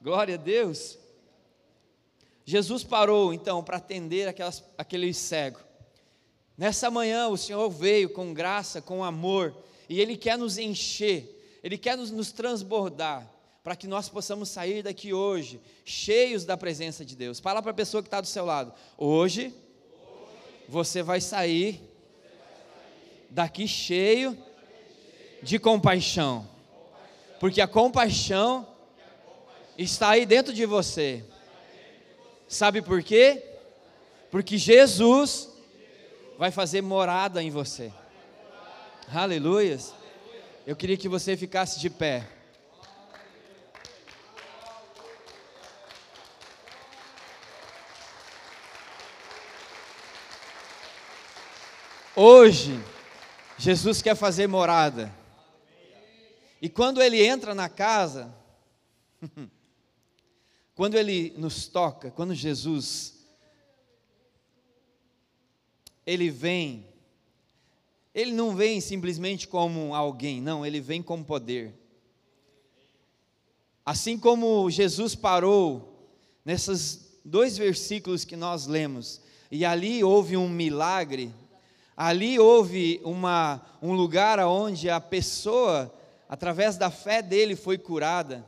Glória 0.00 0.36
a 0.36 0.38
Deus. 0.38 0.96
Jesus 2.44 2.84
parou 2.84 3.34
então 3.34 3.64
para 3.64 3.78
atender 3.78 4.28
aquelas, 4.28 4.62
aquele 4.78 5.12
cego. 5.12 5.58
Nessa 6.56 6.88
manhã 6.88 7.26
o 7.26 7.36
Senhor 7.36 7.68
veio 7.68 8.08
com 8.08 8.32
graça, 8.32 8.80
com 8.80 9.02
amor, 9.02 9.56
e 9.88 10.00
Ele 10.00 10.16
quer 10.16 10.38
nos 10.38 10.56
encher, 10.56 11.58
Ele 11.64 11.76
quer 11.76 11.96
nos, 11.96 12.12
nos 12.12 12.30
transbordar, 12.30 13.28
para 13.64 13.74
que 13.74 13.88
nós 13.88 14.08
possamos 14.08 14.48
sair 14.48 14.84
daqui 14.84 15.12
hoje, 15.12 15.60
cheios 15.84 16.44
da 16.44 16.56
presença 16.56 17.04
de 17.04 17.16
Deus. 17.16 17.40
Fala 17.40 17.60
para 17.60 17.72
a 17.72 17.74
pessoa 17.74 18.04
que 18.04 18.06
está 18.06 18.20
do 18.20 18.28
seu 18.28 18.44
lado: 18.44 18.72
hoje, 18.96 19.52
você 20.68 21.02
vai 21.02 21.20
sair 21.20 21.80
daqui 23.28 23.66
cheio 23.66 24.45
de 25.46 25.60
compaixão, 25.60 26.44
porque 27.38 27.60
a 27.60 27.68
compaixão 27.68 28.66
está 29.78 30.10
aí 30.10 30.26
dentro 30.26 30.52
de 30.52 30.66
você. 30.66 31.24
Sabe 32.48 32.82
por 32.82 33.00
quê? 33.00 33.44
Porque 34.28 34.58
Jesus 34.58 35.48
vai 36.36 36.50
fazer 36.50 36.82
morada 36.82 37.40
em 37.40 37.50
você. 37.50 37.92
Aleluias. 39.14 39.94
Eu 40.66 40.74
queria 40.74 40.96
que 40.96 41.08
você 41.08 41.36
ficasse 41.36 41.78
de 41.78 41.88
pé. 41.88 42.26
Hoje, 52.16 52.80
Jesus 53.56 54.02
quer 54.02 54.16
fazer 54.16 54.48
morada. 54.48 55.12
E 56.60 56.68
quando 56.68 57.02
ele 57.02 57.24
entra 57.24 57.54
na 57.54 57.68
casa, 57.68 58.34
quando 60.74 60.94
ele 60.94 61.34
nos 61.36 61.66
toca, 61.66 62.10
quando 62.10 62.34
Jesus 62.34 63.16
ele 66.06 66.30
vem, 66.30 66.86
ele 68.14 68.32
não 68.32 68.54
vem 68.54 68.80
simplesmente 68.80 69.48
como 69.48 69.94
alguém, 69.94 70.40
não, 70.40 70.64
ele 70.64 70.80
vem 70.80 71.02
com 71.02 71.22
poder. 71.22 71.74
Assim 73.84 74.18
como 74.18 74.70
Jesus 74.70 75.14
parou 75.14 76.08
nesses 76.44 77.20
dois 77.24 77.58
versículos 77.58 78.24
que 78.24 78.36
nós 78.36 78.66
lemos, 78.66 79.20
e 79.50 79.64
ali 79.64 80.02
houve 80.02 80.36
um 80.36 80.48
milagre, 80.48 81.34
ali 81.96 82.38
houve 82.38 83.00
uma, 83.04 83.64
um 83.82 83.92
lugar 83.92 84.38
onde 84.40 84.88
a 84.88 85.00
pessoa, 85.00 85.92
através 86.28 86.76
da 86.76 86.90
fé 86.90 87.22
dele, 87.22 87.56
foi 87.56 87.78
curada. 87.78 88.44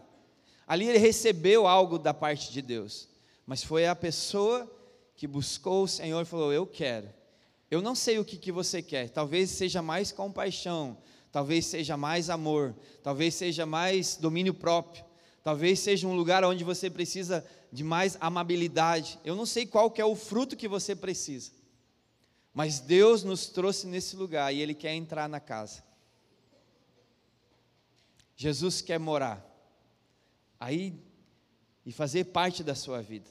Ali 0.66 0.88
ele 0.88 0.98
recebeu 0.98 1.66
algo 1.66 1.98
da 1.98 2.12
parte 2.12 2.52
de 2.52 2.60
Deus, 2.60 3.08
mas 3.46 3.62
foi 3.62 3.86
a 3.86 3.96
pessoa 3.96 4.70
que 5.16 5.26
buscou 5.26 5.84
o 5.84 5.88
Senhor 5.88 6.20
e 6.20 6.26
falou: 6.26 6.52
Eu 6.52 6.66
quero. 6.66 7.08
Eu 7.70 7.82
não 7.82 7.94
sei 7.94 8.18
o 8.18 8.24
que, 8.24 8.38
que 8.38 8.50
você 8.50 8.80
quer, 8.80 9.10
talvez 9.10 9.50
seja 9.50 9.82
mais 9.82 10.10
compaixão, 10.10 10.96
talvez 11.30 11.66
seja 11.66 11.96
mais 11.96 12.30
amor, 12.30 12.74
talvez 13.02 13.34
seja 13.34 13.66
mais 13.66 14.16
domínio 14.16 14.54
próprio, 14.54 15.04
talvez 15.44 15.78
seja 15.80 16.08
um 16.08 16.16
lugar 16.16 16.44
onde 16.44 16.64
você 16.64 16.88
precisa 16.88 17.44
de 17.70 17.84
mais 17.84 18.16
amabilidade. 18.20 19.18
Eu 19.22 19.36
não 19.36 19.44
sei 19.44 19.66
qual 19.66 19.90
que 19.90 20.00
é 20.00 20.04
o 20.04 20.16
fruto 20.16 20.56
que 20.56 20.66
você 20.66 20.96
precisa, 20.96 21.50
mas 22.54 22.80
Deus 22.80 23.22
nos 23.22 23.46
trouxe 23.46 23.86
nesse 23.86 24.16
lugar 24.16 24.54
e 24.54 24.60
Ele 24.60 24.74
quer 24.74 24.94
entrar 24.94 25.28
na 25.28 25.40
casa. 25.40 25.87
Jesus 28.38 28.80
quer 28.80 29.00
morar 29.00 29.44
aí 30.60 30.96
e 31.84 31.90
fazer 31.90 32.26
parte 32.26 32.62
da 32.62 32.72
sua 32.72 33.02
vida. 33.02 33.28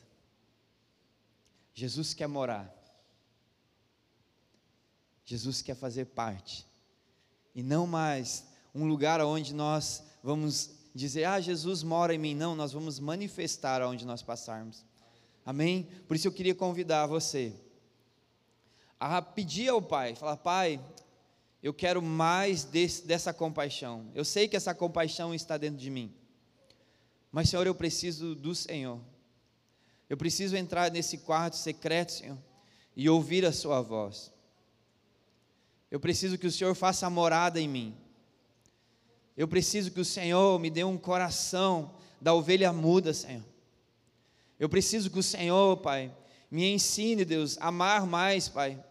Jesus 1.74 2.13
quer 2.13 2.28
morar. 2.28 2.70
Jesus 5.24 5.62
quer 5.62 5.76
fazer 5.76 6.08
parte. 6.08 6.67
E 7.56 7.63
não 7.63 7.88
mais 7.88 8.46
um 8.76 8.86
lugar 8.86 9.22
onde 9.22 9.54
nós 9.54 10.04
vamos 10.22 10.72
dizer, 10.93 11.24
ah, 11.24 11.39
Jesus 11.39 11.84
mora 11.84 12.13
em 12.13 12.17
mim. 12.17 12.36
Não, 12.36 12.54
nós 12.54 12.74
vamos 12.74 13.00
manifestar 13.00 13.82
aonde 13.82 14.06
nós 14.06 14.22
passarmos. 14.22 14.84
Amém? 15.46 15.88
Por 16.06 16.17
isso 16.17 16.28
eu 16.28 16.34
queria 16.34 16.54
convidar 16.54 17.06
você 17.06 17.56
a 19.00 19.22
pedir 19.22 19.70
ao 19.70 19.82
Pai, 19.82 20.15
falar, 20.15 20.36
Pai, 20.36 20.82
eu 21.62 21.74
quero 21.74 22.02
mais 22.02 22.63
desse, 22.63 23.06
dessa 23.06 23.34
compaixão. 23.34 24.12
Eu 24.13 24.24
sei 24.24 24.48
que 24.48 24.56
essa 24.56 24.74
compaixão 24.74 25.34
está 25.34 25.58
dentro 25.58 25.78
de 25.78 25.89
mim. 25.89 26.13
Mas, 27.32 27.50
Senhor, 27.50 27.65
eu 27.65 27.76
preciso 27.76 28.36
do 28.36 28.54
Senhor. 28.54 29.00
Eu 30.10 30.15
preciso 30.15 30.56
entrar 30.56 30.91
nesse 30.91 31.17
quarto 31.17 31.58
secreto, 31.58 32.13
Senhor, 32.13 32.38
e 32.96 33.10
ouvir 33.10 33.46
a 33.46 33.52
Sua 33.52 33.82
voz. 33.82 34.32
Eu 35.89 36.00
preciso 36.00 36.38
que 36.38 36.48
o 36.48 36.52
Senhor 36.52 36.74
faça 36.76 37.10
morada 37.10 37.60
em 37.60 37.67
mim. 37.67 37.98
Eu 39.36 39.48
preciso 39.48 39.91
que 39.91 40.00
o 40.00 40.06
Senhor 40.06 40.60
me 40.60 40.70
dê 40.70 40.84
um 40.84 40.98
coração 40.98 41.93
da 42.20 42.34
ovelha 42.34 42.72
muda, 42.74 43.13
Senhor. 43.13 43.43
Eu 44.60 44.67
preciso 44.67 45.10
que 45.10 45.20
o 45.20 45.24
Senhor, 45.24 45.78
Pai, 45.78 46.12
me 46.50 46.72
ensine, 46.74 47.24
Deus, 47.24 47.58
a 47.60 47.67
amar 47.67 48.06
mais, 48.08 48.50
Pai, 48.50 48.84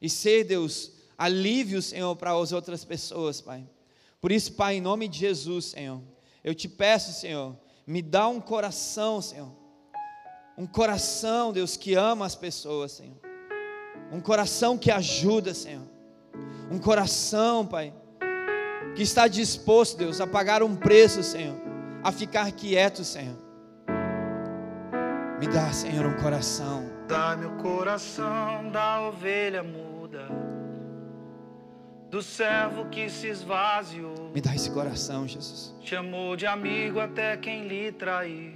e 0.00 0.10
ser, 0.10 0.44
Deus, 0.44 0.92
alívio, 1.16 1.80
Senhor, 1.80 2.14
para 2.16 2.32
as 2.32 2.52
outras 2.52 2.84
pessoas, 2.84 3.40
Pai. 3.40 3.66
Por 4.20 4.32
isso, 4.32 4.52
Pai, 4.54 4.76
em 4.76 4.80
nome 4.80 5.08
de 5.08 5.18
Jesus, 5.18 5.66
Senhor, 5.66 6.00
eu 6.42 6.54
te 6.54 6.68
peço, 6.68 7.12
Senhor, 7.12 7.56
me 7.86 8.00
dá 8.00 8.28
um 8.28 8.40
coração, 8.40 9.20
Senhor, 9.20 9.50
um 10.56 10.66
coração, 10.66 11.52
Deus, 11.52 11.76
que 11.76 11.94
ama 11.94 12.24
as 12.24 12.34
pessoas, 12.34 12.92
Senhor, 12.92 13.16
um 14.10 14.20
coração 14.20 14.78
que 14.78 14.90
ajuda, 14.90 15.52
Senhor, 15.52 15.82
um 16.70 16.78
coração, 16.78 17.66
Pai, 17.66 17.92
que 18.94 19.02
está 19.02 19.28
disposto, 19.28 19.98
Deus, 19.98 20.20
a 20.20 20.26
pagar 20.26 20.62
um 20.62 20.74
preço, 20.76 21.22
Senhor, 21.22 21.56
a 22.02 22.12
ficar 22.12 22.50
quieto, 22.52 23.04
Senhor. 23.04 23.36
Me 25.38 25.48
dá, 25.48 25.72
Senhor, 25.72 26.06
um 26.06 26.14
coração. 26.14 26.88
Dá-me 27.08 27.44
o 27.46 27.56
coração 27.56 28.70
da 28.70 29.02
ovelha 29.02 29.62
muda, 29.62 30.28
do 32.14 32.22
servo 32.22 32.84
que 32.90 33.10
se 33.10 33.26
esvaziou. 33.26 34.30
Me 34.32 34.40
dá 34.40 34.54
esse 34.54 34.70
coração, 34.70 35.26
Jesus. 35.26 35.74
Chamou 35.80 36.36
de 36.36 36.46
amigo 36.46 37.00
até 37.00 37.36
quem 37.36 37.66
lhe 37.66 37.90
traiu. 37.90 38.52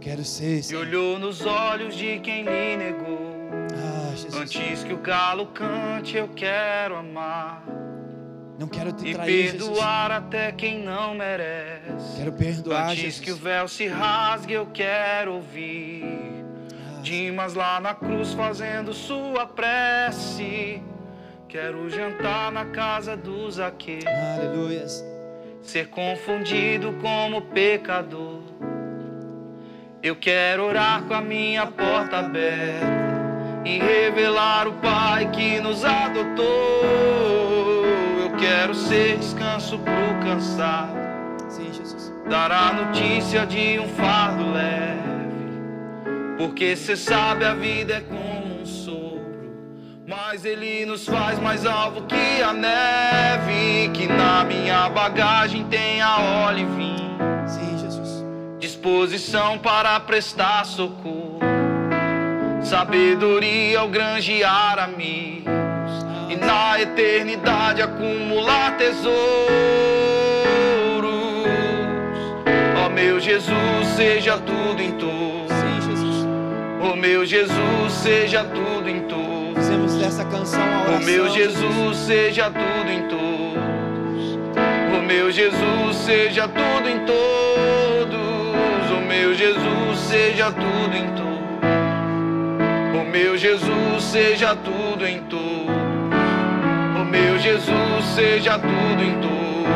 Quero 0.00 0.24
ser, 0.24 0.60
E 0.60 0.62
Senhor. 0.62 0.86
olhou 0.86 1.18
nos 1.18 1.44
olhos 1.44 1.96
de 1.96 2.20
quem 2.20 2.44
lhe 2.44 2.76
negou. 2.76 3.34
Ah, 3.74 4.14
Jesus. 4.14 4.32
Antes 4.36 4.84
que 4.84 4.92
o 4.92 4.98
galo 4.98 5.46
cante, 5.46 6.16
eu 6.16 6.28
quero 6.28 6.94
amar. 6.94 7.64
Não 8.56 8.68
quero 8.68 8.92
te 8.92 9.08
E 9.08 9.12
trair, 9.12 9.50
Jesus. 9.50 9.70
perdoar 9.70 10.12
até 10.12 10.52
quem 10.52 10.78
não 10.84 11.14
merece. 11.16 12.16
Quero 12.16 12.32
perdoar, 12.32 12.90
Antes 12.90 12.98
Jesus. 13.02 13.20
que 13.24 13.32
o 13.32 13.36
véu 13.36 13.66
se 13.66 13.88
rasgue, 13.88 14.52
eu 14.52 14.66
quero 14.66 15.34
ouvir. 15.34 16.04
Ah, 16.96 17.00
Dimas 17.02 17.54
lá 17.54 17.80
na 17.80 17.92
cruz 17.92 18.34
fazendo 18.34 18.94
sua 18.94 19.46
prece. 19.46 20.80
Quero 21.48 21.88
jantar 21.88 22.52
na 22.52 22.66
casa 22.66 23.16
do 23.16 23.50
Zaqueu. 23.50 24.00
Aleluias. 24.36 25.02
Ser 25.62 25.88
confundido 25.88 26.92
como 27.00 27.40
pecador. 27.40 28.42
Eu 30.02 30.14
quero 30.14 30.64
orar 30.64 31.04
com 31.04 31.14
a 31.14 31.22
minha 31.22 31.66
porta 31.66 32.18
aberta 32.18 32.86
e 33.64 33.78
revelar 33.78 34.68
o 34.68 34.74
Pai 34.74 35.30
que 35.30 35.58
nos 35.58 35.86
adotou. 35.86 36.44
Eu 38.22 38.36
quero 38.38 38.74
ser 38.74 39.16
descanso 39.16 39.78
pro 39.78 40.28
cansado, 40.28 40.98
Sim, 41.48 41.72
Jesus. 41.72 42.12
dar 42.28 42.52
a 42.52 42.74
notícia 42.74 43.46
de 43.46 43.78
um 43.78 43.88
fardo 43.88 44.52
leve. 44.52 44.98
Porque 46.36 46.76
cê 46.76 46.94
sabe 46.94 47.46
a 47.46 47.54
vida 47.54 47.94
é 47.94 48.00
sopro, 48.00 48.37
mas 50.08 50.46
ele 50.46 50.86
nos 50.86 51.06
faz 51.06 51.38
mais 51.38 51.66
alvo 51.66 52.00
que 52.02 52.42
a 52.42 52.54
neve. 52.54 53.90
Que 53.92 54.06
na 54.06 54.42
minha 54.42 54.88
bagagem 54.88 55.64
tenha 55.64 56.18
óleo 56.46 56.60
e 56.60 56.64
vinho, 56.64 57.18
Sim, 57.46 57.78
Jesus. 57.78 58.24
disposição 58.58 59.58
para 59.58 60.00
prestar 60.00 60.64
socorro, 60.64 61.40
sabedoria 62.62 63.80
ao 63.80 63.88
granjear 63.88 64.78
amigos 64.78 65.52
e 66.30 66.36
na 66.36 66.80
eternidade 66.80 67.82
acumular 67.82 68.76
tesouros. 68.78 69.18
Ó 72.82 72.88
meu 72.88 73.20
Jesus, 73.20 73.86
seja 73.96 74.38
tudo 74.38 74.80
em 74.80 74.92
todos. 74.92 75.52
Sim, 75.52 75.90
Jesus. 75.90 76.26
Ó 76.80 76.96
meu 76.96 77.26
Jesus, 77.26 77.92
seja 77.92 78.44
tudo 78.44 78.88
em 78.88 79.00
todos. 79.02 79.47
Fizemos 79.68 79.96
dessa 79.96 80.24
canção 80.24 80.62
a 80.62 80.88
oração. 80.88 81.00
meu 81.00 81.28
Jesus, 81.28 81.96
seja 81.98 82.50
tudo 82.50 82.90
em 82.90 83.02
todos. 83.02 84.38
Ó 84.96 85.02
meu 85.02 85.30
Jesus, 85.30 85.96
seja 86.06 86.48
tudo 86.48 86.88
em 86.88 87.00
todos. 87.00 88.90
Ó 88.96 89.00
meu 89.06 89.34
Jesus, 89.34 89.98
seja 89.98 90.50
tudo 90.52 90.96
em 90.96 91.10
todos. 91.10 91.28
Ó 92.98 93.04
meu 93.04 93.36
Jesus, 93.36 94.04
seja 94.04 94.56
tudo 94.56 95.06
em 95.06 95.22
todos. 95.24 95.76
Ó 96.98 97.04
meu 97.04 97.38
Jesus, 97.38 98.04
seja 98.14 98.58
tudo 98.58 99.02
em 99.02 99.20
todos. 99.20 99.68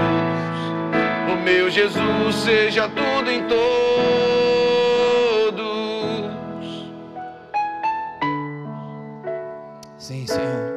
Ó 1.31 1.37
meu 1.37 1.71
Jesus, 1.71 2.35
seja 2.35 2.89
tudo 2.89 3.31
em 3.31 3.43
todos. 3.43 4.32
Senhor. 10.33 10.73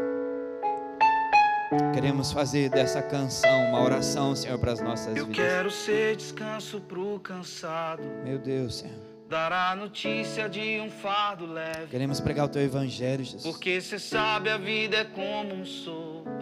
Queremos 1.93 2.31
fazer 2.31 2.69
dessa 2.69 3.01
canção 3.01 3.69
uma 3.69 3.81
oração, 3.81 4.35
Senhor, 4.35 4.59
para 4.59 4.73
as 4.73 4.81
nossas 4.81 5.15
Eu 5.15 5.25
vidas. 5.27 5.45
quero 5.45 5.71
ser 5.71 6.15
descanso 6.17 6.81
pro 6.81 7.19
cansado. 7.19 8.03
Meu 8.23 8.37
Deus, 8.37 8.75
Senhor. 8.79 8.99
Dar 9.29 9.51
a 9.51 9.75
notícia 9.75 10.47
de 10.49 10.79
um 10.81 10.89
fardo 10.89 11.45
leve. 11.45 11.87
Queremos 11.89 12.19
pregar 12.19 12.45
o 12.45 12.49
teu 12.49 12.61
evangelho, 12.61 13.23
Jesus. 13.23 13.43
Porque 13.43 13.81
cê 13.81 13.97
sabe 13.97 14.49
a 14.49 14.57
vida 14.57 14.97
é 14.97 15.03
como 15.05 15.55
um 15.55 15.65
sopro. 15.65 16.35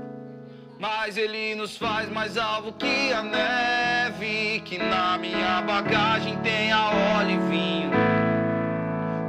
Mas 0.80 1.16
ele 1.16 1.56
nos 1.56 1.78
faz 1.78 2.10
mais 2.10 2.38
alvo 2.38 2.74
que 2.74 3.14
a 3.14 3.24
neve. 3.24 4.60
Que 4.66 4.78
na 4.78 5.18
minha 5.18 5.62
bagagem 5.62 6.38
tenha 6.40 6.90
óleo 7.18 7.32
e 7.32 7.50
vinho. 7.50 7.92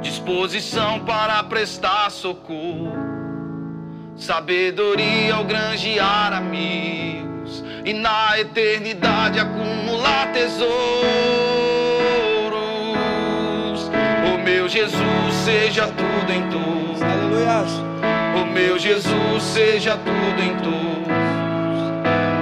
Disposição 0.01 1.05
para 1.05 1.42
prestar 1.44 2.11
socorro. 2.11 3.03
Sabedoria 4.16 5.35
ao 5.35 5.44
granjear 5.44 6.33
amigos. 6.33 7.64
E 7.85 7.92
na 7.92 8.38
eternidade 8.38 9.38
acumular 9.38 10.33
tesouros. 10.33 10.70
O 14.33 14.38
meu 14.42 14.68
Jesus 14.68 15.35
seja 15.44 15.88
tudo 15.88 16.33
em 16.33 16.48
todos. 16.48 17.03
Aleluia. 17.03 17.64
O 18.40 18.46
meu 18.46 18.79
Jesus 18.79 19.42
seja 19.42 19.96
tudo 19.96 20.42
em 20.42 20.57
todos. 20.57 21.14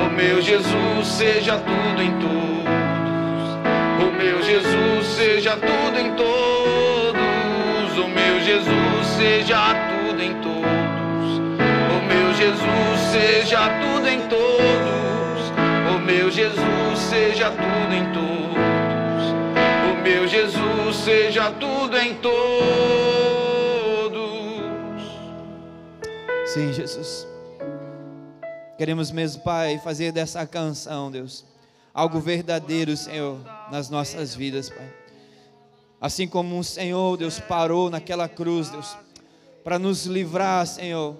O 0.06 0.10
meu 0.14 0.40
Jesus 0.42 1.06
seja 1.06 1.58
tudo 1.58 2.02
em 2.02 2.12
todos. 2.18 2.42
O 4.06 4.12
meu 4.12 4.42
Jesus 4.42 5.06
seja 5.06 5.56
tudo 5.56 5.98
em 5.98 6.12
todos. 6.14 7.98
O 7.98 8.08
meu 8.08 8.40
Jesus 8.40 9.06
seja 9.16 9.74
tudo 9.74 10.01
Jesus 12.52 13.00
seja 13.12 13.60
tudo 13.80 14.08
em 14.08 14.28
todos. 14.28 15.50
O 15.94 15.98
meu 16.00 16.30
Jesus 16.30 16.98
seja 16.98 17.50
tudo 17.50 17.94
em 17.94 18.12
todos. 18.12 19.32
O 19.90 20.02
meu 20.02 20.28
Jesus 20.28 20.96
seja 20.96 21.50
tudo 21.52 21.96
em 21.96 22.14
todos. 22.16 22.32
Sim, 26.46 26.72
Jesus. 26.72 27.26
Queremos 28.76 29.10
mesmo, 29.10 29.42
Pai, 29.42 29.78
fazer 29.78 30.12
dessa 30.12 30.46
canção, 30.46 31.10
Deus, 31.10 31.46
algo 31.94 32.20
verdadeiro, 32.20 32.96
Senhor, 32.96 33.38
nas 33.70 33.88
nossas 33.88 34.34
vidas, 34.34 34.68
Pai. 34.68 34.92
Assim 36.00 36.28
como 36.28 36.58
o 36.58 36.64
Senhor, 36.64 37.16
Deus, 37.16 37.38
parou 37.38 37.88
naquela 37.88 38.28
cruz, 38.28 38.68
Deus, 38.68 38.96
para 39.62 39.78
nos 39.78 40.04
livrar, 40.04 40.66
Senhor, 40.66 41.16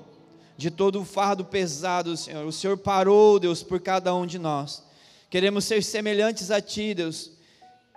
de 0.56 0.70
todo 0.70 1.00
o 1.00 1.04
fardo 1.04 1.44
pesado, 1.44 2.16
Senhor. 2.16 2.46
O 2.46 2.52
Senhor 2.52 2.76
parou, 2.76 3.38
Deus, 3.38 3.62
por 3.62 3.80
cada 3.80 4.14
um 4.14 4.26
de 4.26 4.38
nós. 4.38 4.82
Queremos 5.30 5.64
ser 5.64 5.82
semelhantes 5.82 6.50
a 6.50 6.60
Ti, 6.60 6.94
Deus, 6.94 7.30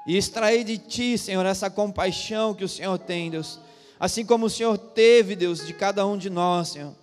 e 0.08 0.18
extrair 0.18 0.64
de 0.64 0.78
Ti, 0.78 1.18
Senhor, 1.18 1.46
essa 1.46 1.70
compaixão 1.70 2.54
que 2.54 2.64
o 2.64 2.70
Senhor 2.70 2.98
tem, 2.98 3.30
Deus. 3.30 3.60
Assim 4.00 4.26
como 4.26 4.46
o 4.46 4.50
Senhor 4.50 4.78
teve, 4.78 5.36
Deus, 5.36 5.66
de 5.66 5.74
cada 5.74 6.06
um 6.06 6.18
de 6.18 6.30
nós, 6.30 6.70
Senhor, 6.70 6.94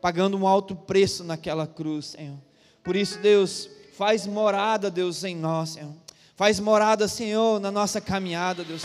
pagando 0.00 0.36
um 0.36 0.46
alto 0.46 0.74
preço 0.74 1.24
naquela 1.24 1.66
cruz, 1.66 2.06
Senhor. 2.06 2.38
Por 2.82 2.96
isso, 2.96 3.18
Deus, 3.18 3.68
faz 3.96 4.26
morada, 4.26 4.90
Deus, 4.90 5.24
em 5.24 5.36
nós, 5.36 5.70
Senhor. 5.70 5.92
Faz 6.36 6.58
morada, 6.58 7.06
Senhor, 7.06 7.60
na 7.60 7.70
nossa 7.70 8.00
caminhada, 8.00 8.64
Deus. 8.64 8.84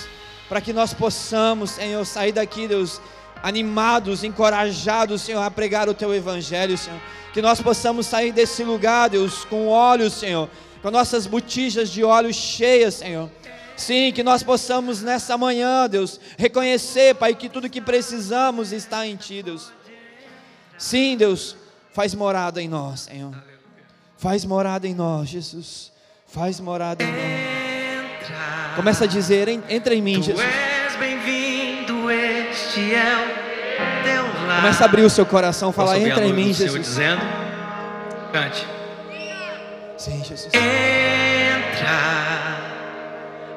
Para 0.50 0.60
que 0.60 0.74
nós 0.74 0.94
possamos, 0.94 1.72
Senhor, 1.72 2.06
sair 2.06 2.32
daqui, 2.32 2.68
Deus, 2.68 3.00
animados, 3.42 4.24
encorajados, 4.24 5.22
Senhor, 5.22 5.42
a 5.42 5.52
pregar 5.52 5.88
o 5.88 5.94
Teu 5.94 6.14
Evangelho, 6.14 6.78
Senhor. 6.78 7.00
Que 7.34 7.42
nós 7.42 7.62
possamos 7.62 8.06
sair 8.06 8.32
desse 8.32 8.64
lugar, 8.64 9.10
Deus, 9.10 9.46
com 9.46 9.68
óleo, 9.68 10.10
Senhor, 10.10 10.50
com 10.82 10.90
nossas 10.90 11.28
botijas 11.28 11.90
de 11.90 12.04
óleo 12.04 12.34
cheias, 12.34 12.96
Senhor. 12.96 13.30
Sim, 13.76 14.12
que 14.14 14.24
nós 14.24 14.42
possamos 14.42 15.02
nessa 15.02 15.38
manhã, 15.38 15.88
Deus, 15.90 16.20
reconhecer, 16.38 17.14
Pai, 17.16 17.36
que 17.36 17.50
tudo 17.50 17.70
que 17.70 17.82
precisamos 17.82 18.72
está 18.72 19.06
em 19.06 19.16
Ti, 19.16 19.44
Deus. 19.44 19.72
Sim, 20.78 21.18
Deus, 21.18 21.58
faz 21.94 22.14
morada 22.14 22.62
em 22.62 22.70
nós, 22.70 23.02
Senhor. 23.02 23.34
Faz 24.18 24.46
morada 24.46 24.88
em 24.88 24.94
nós, 24.94 25.28
Jesus. 25.30 25.92
Faz 26.28 26.60
morada 26.60 27.04
em 27.04 27.08
nós. 27.08 28.76
Começa 28.76 29.04
a 29.04 29.08
dizer, 29.08 29.48
entra 29.48 29.94
em 29.94 30.02
mim, 30.02 30.22
Jesus. 30.24 30.46
É 32.80 33.16
o 33.80 34.04
teu 34.04 34.24
lar. 34.48 34.62
Começa 34.62 34.84
a 34.84 34.86
abrir 34.86 35.04
o 35.04 35.10
seu 35.10 35.26
coração, 35.26 35.72
fala, 35.72 35.90
Posso 35.90 36.00
ouvir 36.00 36.12
entra 36.12 36.26
em 36.26 36.34
mim, 36.34 36.54
Jesus. 36.54 36.82
dizendo, 36.82 37.22
cante. 38.32 38.68
Sim, 39.98 40.24
Jesus. 40.24 40.52
Entra, 40.54 41.98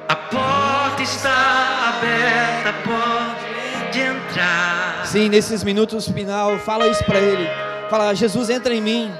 a 0.08 0.14
porta 0.16 1.02
está 1.02 1.96
aberta, 1.98 2.72
pode 2.84 4.00
entrar. 4.00 5.02
Sim, 5.04 5.28
nesses 5.28 5.64
minutos 5.64 6.08
final, 6.08 6.58
fala 6.58 6.86
isso 6.86 7.04
para 7.04 7.18
Ele. 7.18 7.48
Fala, 7.90 8.14
Jesus, 8.14 8.50
entra 8.50 8.74
em 8.74 8.80
mim. 8.80 9.12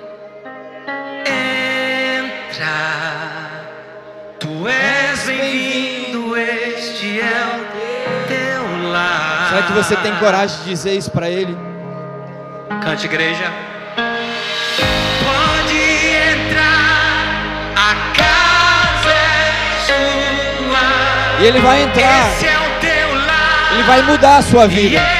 Entra, 1.27 2.67
Será 9.49 9.63
que 9.63 9.73
você 9.73 9.97
tem 9.97 10.15
coragem 10.17 10.59
de 10.59 10.65
dizer 10.65 10.95
isso 10.95 11.11
para 11.11 11.31
Ele? 11.31 11.57
Cante, 12.83 13.07
igreja. 13.07 13.51
Pode 15.25 15.79
entrar, 16.35 17.73
a 17.75 17.95
casa 18.15 19.11
é 19.11 19.87
sua. 19.87 21.41
E 21.41 21.47
Ele 21.47 21.61
vai 21.61 21.83
entrar, 21.83 22.29
Esse 22.33 22.47
é 22.47 22.59
o 22.59 22.81
teu 22.81 23.15
lar. 23.15 23.73
Ele 23.73 23.83
vai 23.85 24.03
mudar 24.03 24.37
a 24.37 24.43
sua 24.43 24.69
vida. 24.69 25.18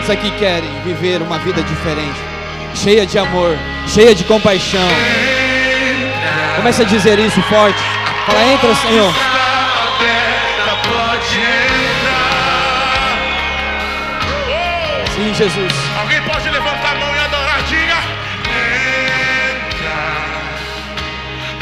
Quantos 0.00 0.16
aqui 0.16 0.30
querem 0.38 0.70
viver 0.82 1.20
uma 1.20 1.38
vida 1.40 1.62
diferente? 1.62 2.18
Cheia 2.74 3.04
de 3.04 3.18
amor, 3.18 3.54
cheia 3.86 4.14
de 4.14 4.24
compaixão. 4.24 4.88
Começa 6.56 6.80
a 6.84 6.86
dizer 6.86 7.18
isso 7.18 7.42
forte. 7.42 7.78
Fala, 8.24 8.42
entra, 8.44 8.74
Senhor. 8.76 9.12
Sim, 15.14 15.34
Jesus. 15.34 15.72
Alguém 15.98 16.22
pode 16.22 16.48
levantar 16.48 16.92
a 16.92 16.94
mão 16.94 17.14
e 17.14 17.18
adorar, 17.18 17.62
diga. 17.64 17.96
Entra, 19.68 20.00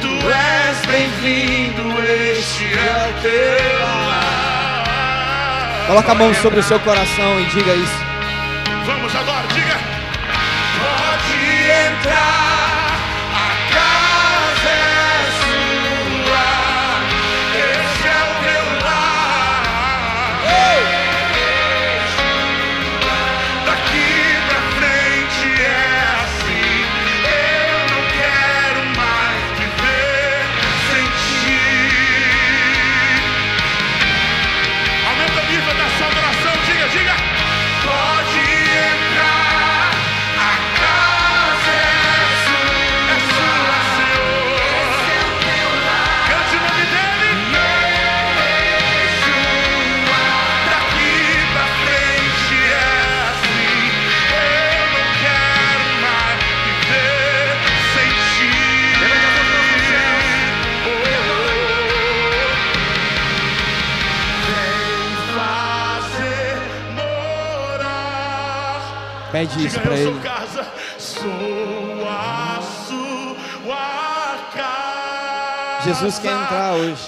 tu 0.01 0.31
és 0.31 0.87
bem-vindo, 0.87 1.93
este 2.31 2.67
é 2.67 3.09
o 3.09 3.15
teu 3.21 3.81
lar. 4.07 4.85
Coloca 5.89 6.13
a 6.13 6.15
mão 6.15 6.33
sobre 6.35 6.61
o 6.61 6.63
seu 6.63 6.79
coração 6.79 7.41
e 7.41 7.45
diga 7.47 7.75
isso. 7.75 8.08
Pede 69.39 69.67
isso 69.67 69.79
para 69.79 69.97
Ele. 69.97 70.19
casa, 70.19 70.67
casa. 70.67 70.67
Jesus 75.85 76.19
quer 76.19 76.33
entrar 76.33 76.73
hoje. 76.73 77.07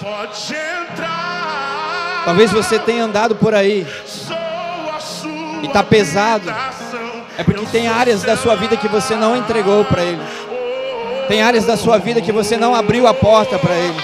Entrar. 0.91 2.21
Talvez 2.23 2.49
você 2.53 2.79
tenha 2.79 3.03
andado 3.03 3.35
por 3.35 3.53
aí 3.53 3.85
e 5.61 5.67
tá 5.67 5.83
pesado. 5.83 6.49
É 7.37 7.43
porque 7.43 7.65
tem 7.65 7.89
áreas 7.89 8.23
da 8.23 8.37
sua 8.37 8.55
vida 8.55 8.77
que 8.77 8.87
você 8.87 9.17
não 9.17 9.35
entregou 9.35 9.83
para 9.83 10.01
Ele. 10.01 10.21
Tem 11.27 11.41
áreas 11.41 11.65
da 11.65 11.75
sua 11.75 11.97
vida 11.97 12.21
que 12.21 12.31
você 12.31 12.55
não 12.55 12.73
abriu 12.73 13.07
a 13.07 13.13
porta 13.13 13.59
para 13.59 13.75
Ele. 13.75 14.01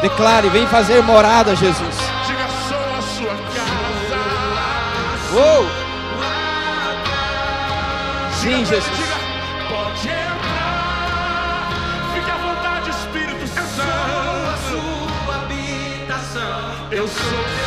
Declare, 0.00 0.48
vem 0.48 0.66
fazer 0.66 1.00
morada, 1.04 1.54
Jesus. 1.54 2.01
Uou! 5.34 5.66
Sim, 8.32 8.64
Jesus. 8.66 8.84
Diga, 8.84 9.16
pode 9.70 10.08
entrar. 10.08 11.70
Fique 12.12 12.30
à 12.30 12.36
vontade, 12.36 12.90
Espírito 12.90 13.46
Santo. 13.46 13.88
Sua 14.68 15.34
habitação. 15.36 16.88
Eu 16.90 17.08
sou 17.08 17.61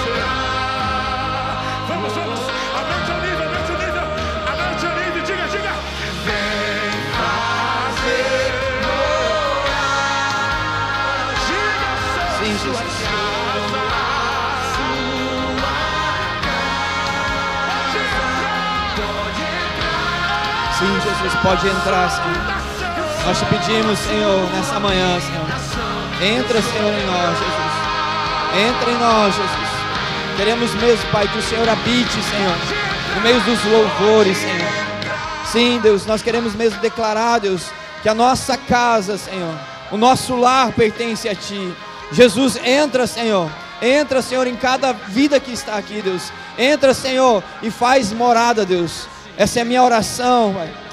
pode 21.37 21.67
entrar, 21.67 22.09
Senhor. 22.09 23.25
Nós 23.25 23.39
te 23.39 23.45
pedimos, 23.45 23.99
Senhor, 23.99 24.49
nessa 24.51 24.79
manhã, 24.79 25.19
Senhor. 25.19 26.37
Entra, 26.37 26.61
Senhor, 26.61 26.93
em 26.93 27.05
nós, 27.05 27.37
Jesus. 27.39 27.75
Entra 28.69 28.91
em 28.91 28.97
nós, 28.97 29.35
Jesus. 29.35 29.75
Queremos 30.37 30.73
mesmo, 30.75 31.11
Pai, 31.11 31.27
que 31.27 31.37
o 31.37 31.41
Senhor 31.41 31.67
habite, 31.67 32.11
Senhor, 32.11 32.55
no 33.15 33.21
meio 33.21 33.39
dos 33.41 33.63
louvores, 33.65 34.37
Senhor. 34.37 34.71
Sim, 35.51 35.79
Deus, 35.81 36.05
nós 36.05 36.21
queremos 36.21 36.53
mesmo 36.53 36.79
declarar, 36.79 37.39
Deus, 37.39 37.71
que 38.03 38.09
a 38.09 38.13
nossa 38.13 38.57
casa, 38.57 39.17
Senhor, 39.17 39.55
o 39.91 39.97
nosso 39.97 40.35
lar 40.35 40.71
pertence 40.71 41.27
a 41.27 41.35
Ti. 41.35 41.73
Jesus, 42.11 42.57
entra, 42.63 43.07
Senhor, 43.07 43.49
Entra, 43.81 44.21
Senhor, 44.21 44.47
em 44.47 44.55
cada 44.55 44.93
vida 44.93 45.39
que 45.39 45.51
está 45.51 45.75
aqui, 45.75 46.01
Deus. 46.01 46.31
Entra, 46.57 46.93
Senhor, 46.93 47.43
e 47.61 47.69
faz 47.69 48.11
morada, 48.11 48.65
Deus. 48.65 49.07
Essa 49.37 49.59
é 49.59 49.61
a 49.63 49.65
minha 49.65 49.83
oração, 49.83 50.53
Pai. 50.53 50.84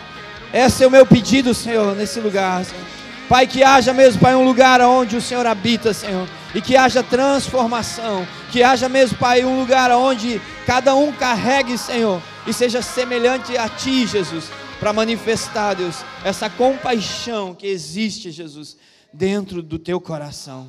Esse 0.53 0.85
é 0.85 0.87
o 0.87 0.91
meu 0.91 1.07
pedido, 1.07 1.55
Senhor, 1.55 1.97
nesse 1.97 2.21
lugar. 2.21 2.65
Senhor. 2.65 2.85
Pai, 3.29 3.47
que 3.47 3.63
haja 3.63 3.95
mesmo, 3.95 4.21
Pai, 4.21 4.35
um 4.35 4.45
lugar 4.45 4.81
onde 4.83 5.17
o 5.17 5.23
Senhor 5.23 5.47
habita, 5.47 5.95
Senhor. 5.95 6.29
E 6.55 6.61
que 6.61 6.77
haja 6.77 7.03
transformação. 7.03 8.29
Que 8.51 8.63
haja 8.63 8.87
mesmo, 8.91 9.17
Pai, 9.17 9.43
um 9.43 9.59
lugar 9.59 9.91
onde 9.93 10.39
cada 10.67 10.95
um 10.95 11.11
carregue, 11.11 11.79
Senhor. 11.79 12.21
E 12.47 12.53
seja 12.53 12.83
semelhante 12.83 13.57
a 13.57 13.71
Ti, 13.71 14.07
Jesus. 14.07 14.51
Para 14.79 14.93
manifestar, 14.93 15.75
Deus, 15.75 16.05
essa 16.23 16.51
compaixão 16.51 17.55
que 17.55 17.67
existe, 17.67 18.31
Jesus, 18.31 18.77
dentro 19.11 19.63
do 19.63 19.79
Teu 19.79 19.99
coração. 19.99 20.69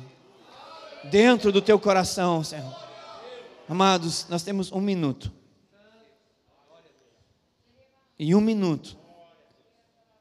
Dentro 1.10 1.52
do 1.52 1.60
Teu 1.60 1.78
coração, 1.78 2.42
Senhor. 2.42 2.74
Amados, 3.68 4.26
nós 4.30 4.42
temos 4.42 4.72
um 4.72 4.80
minuto. 4.80 5.30
Em 8.18 8.34
um 8.34 8.40
minuto, 8.40 8.96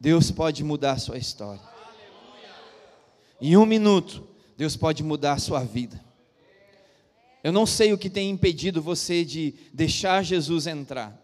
Deus 0.03 0.29
pode 0.29 0.65
mudar 0.65 0.91
a 0.91 0.97
sua 0.97 1.17
história. 1.17 1.61
Em 3.39 3.55
um 3.55 3.65
minuto, 3.65 4.27
Deus 4.57 4.75
pode 4.75 5.01
mudar 5.01 5.31
a 5.31 5.37
sua 5.37 5.63
vida. 5.63 5.97
Eu 7.41 7.53
não 7.53 7.65
sei 7.65 7.93
o 7.93 7.97
que 7.97 8.09
tem 8.09 8.29
impedido 8.29 8.81
você 8.81 9.23
de 9.23 9.53
deixar 9.71 10.21
Jesus 10.21 10.67
entrar. 10.67 11.17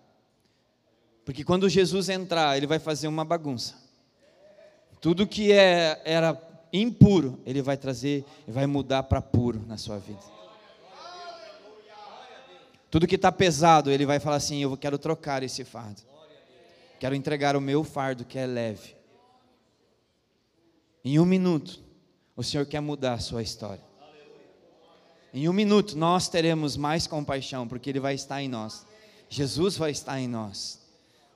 Porque 1.26 1.44
quando 1.44 1.68
Jesus 1.68 2.08
entrar, 2.08 2.56
ele 2.56 2.66
vai 2.68 2.80
fazer 2.80 3.10
uma 3.10 3.26
bagunça. 3.26 3.76
Tudo 5.02 5.28
que 5.28 5.52
é, 5.52 6.02
era 6.06 6.42
impuro, 6.72 7.38
ele 7.46 7.62
vai 7.62 7.76
trazer 7.76 8.24
e 8.48 8.52
vai 8.52 8.66
mudar 8.66 9.04
para 9.04 9.22
puro 9.22 9.62
na 9.68 9.76
sua 9.76 10.00
vida. 10.00 10.24
Tudo 12.90 13.06
que 13.06 13.16
está 13.16 13.30
pesado, 13.30 13.92
ele 13.92 14.06
vai 14.06 14.22
falar 14.22 14.38
assim: 14.38 14.64
Eu 14.64 14.78
quero 14.78 14.98
trocar 14.98 15.44
esse 15.44 15.66
fardo. 15.66 16.02
Quero 17.00 17.16
entregar 17.16 17.56
o 17.56 17.62
meu 17.62 17.84
fardo 17.84 18.26
que 18.26 18.38
é 18.38 18.46
leve. 18.46 18.96
Em 21.04 21.18
um 21.18 21.26
minuto, 21.26 21.80
o 22.36 22.44
Senhor 22.44 22.66
quer 22.66 22.82
mudar 22.82 23.14
a 23.14 23.20
sua 23.20 23.42
história. 23.42 23.82
Em 25.34 25.48
um 25.48 25.54
minuto, 25.54 25.98
nós 25.98 26.28
teremos 26.28 26.76
mais 26.76 27.08
compaixão, 27.08 27.68
porque 27.68 27.90
Ele 27.90 28.00
vai 28.00 28.16
estar 28.16 28.42
em 28.42 28.50
nós. 28.50 28.86
Jesus 29.30 29.78
vai 29.78 29.92
estar 29.92 30.20
em 30.20 30.28
nós. 30.28 30.82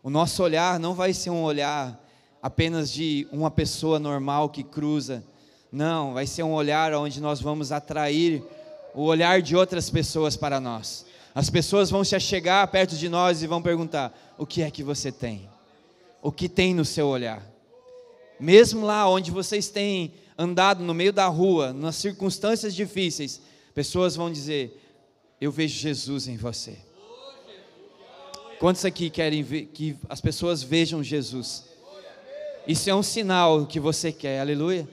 O 0.01 0.09
nosso 0.09 0.43
olhar 0.43 0.79
não 0.79 0.93
vai 0.93 1.13
ser 1.13 1.29
um 1.29 1.43
olhar 1.43 1.97
apenas 2.41 2.91
de 2.91 3.25
uma 3.31 3.49
pessoa 3.49 3.99
normal 3.99 4.49
que 4.49 4.63
cruza. 4.63 5.23
Não, 5.71 6.13
vai 6.13 6.27
ser 6.27 6.43
um 6.43 6.51
olhar 6.51 6.93
onde 6.93 7.21
nós 7.21 7.39
vamos 7.39 7.71
atrair 7.71 8.43
o 8.93 9.03
olhar 9.03 9.41
de 9.41 9.55
outras 9.55 9.89
pessoas 9.89 10.35
para 10.35 10.59
nós. 10.59 11.05
As 11.33 11.49
pessoas 11.49 11.89
vão 11.89 12.03
se 12.03 12.15
achegar 12.15 12.67
perto 12.67 12.95
de 12.95 13.07
nós 13.07 13.41
e 13.41 13.47
vão 13.47 13.61
perguntar: 13.61 14.13
o 14.37 14.45
que 14.45 14.61
é 14.61 14.69
que 14.69 14.83
você 14.83 15.11
tem? 15.11 15.52
O 16.23 16.31
que 16.31 16.47
tem 16.47 16.73
no 16.73 16.85
seu 16.85 17.07
olhar? 17.07 17.45
Mesmo 18.39 18.85
lá 18.85 19.07
onde 19.07 19.29
vocês 19.29 19.69
têm 19.69 20.13
andado 20.37 20.83
no 20.83 20.93
meio 20.93 21.11
da 21.13 21.27
rua, 21.27 21.73
nas 21.73 21.97
circunstâncias 21.97 22.73
difíceis, 22.73 23.41
pessoas 23.75 24.15
vão 24.15 24.31
dizer: 24.31 24.81
Eu 25.39 25.51
vejo 25.51 25.77
Jesus 25.77 26.27
em 26.27 26.37
você. 26.37 26.77
Quantos 28.57 28.85
aqui 28.85 29.09
querem 29.09 29.43
que 29.43 29.97
as 30.07 30.21
pessoas 30.21 30.63
vejam 30.63 31.03
Jesus? 31.03 31.65
Isso 32.65 32.89
é 32.89 32.95
um 32.95 33.03
sinal 33.03 33.65
que 33.65 33.79
você 33.79 34.09
quer, 34.09 34.39
aleluia. 34.39 34.87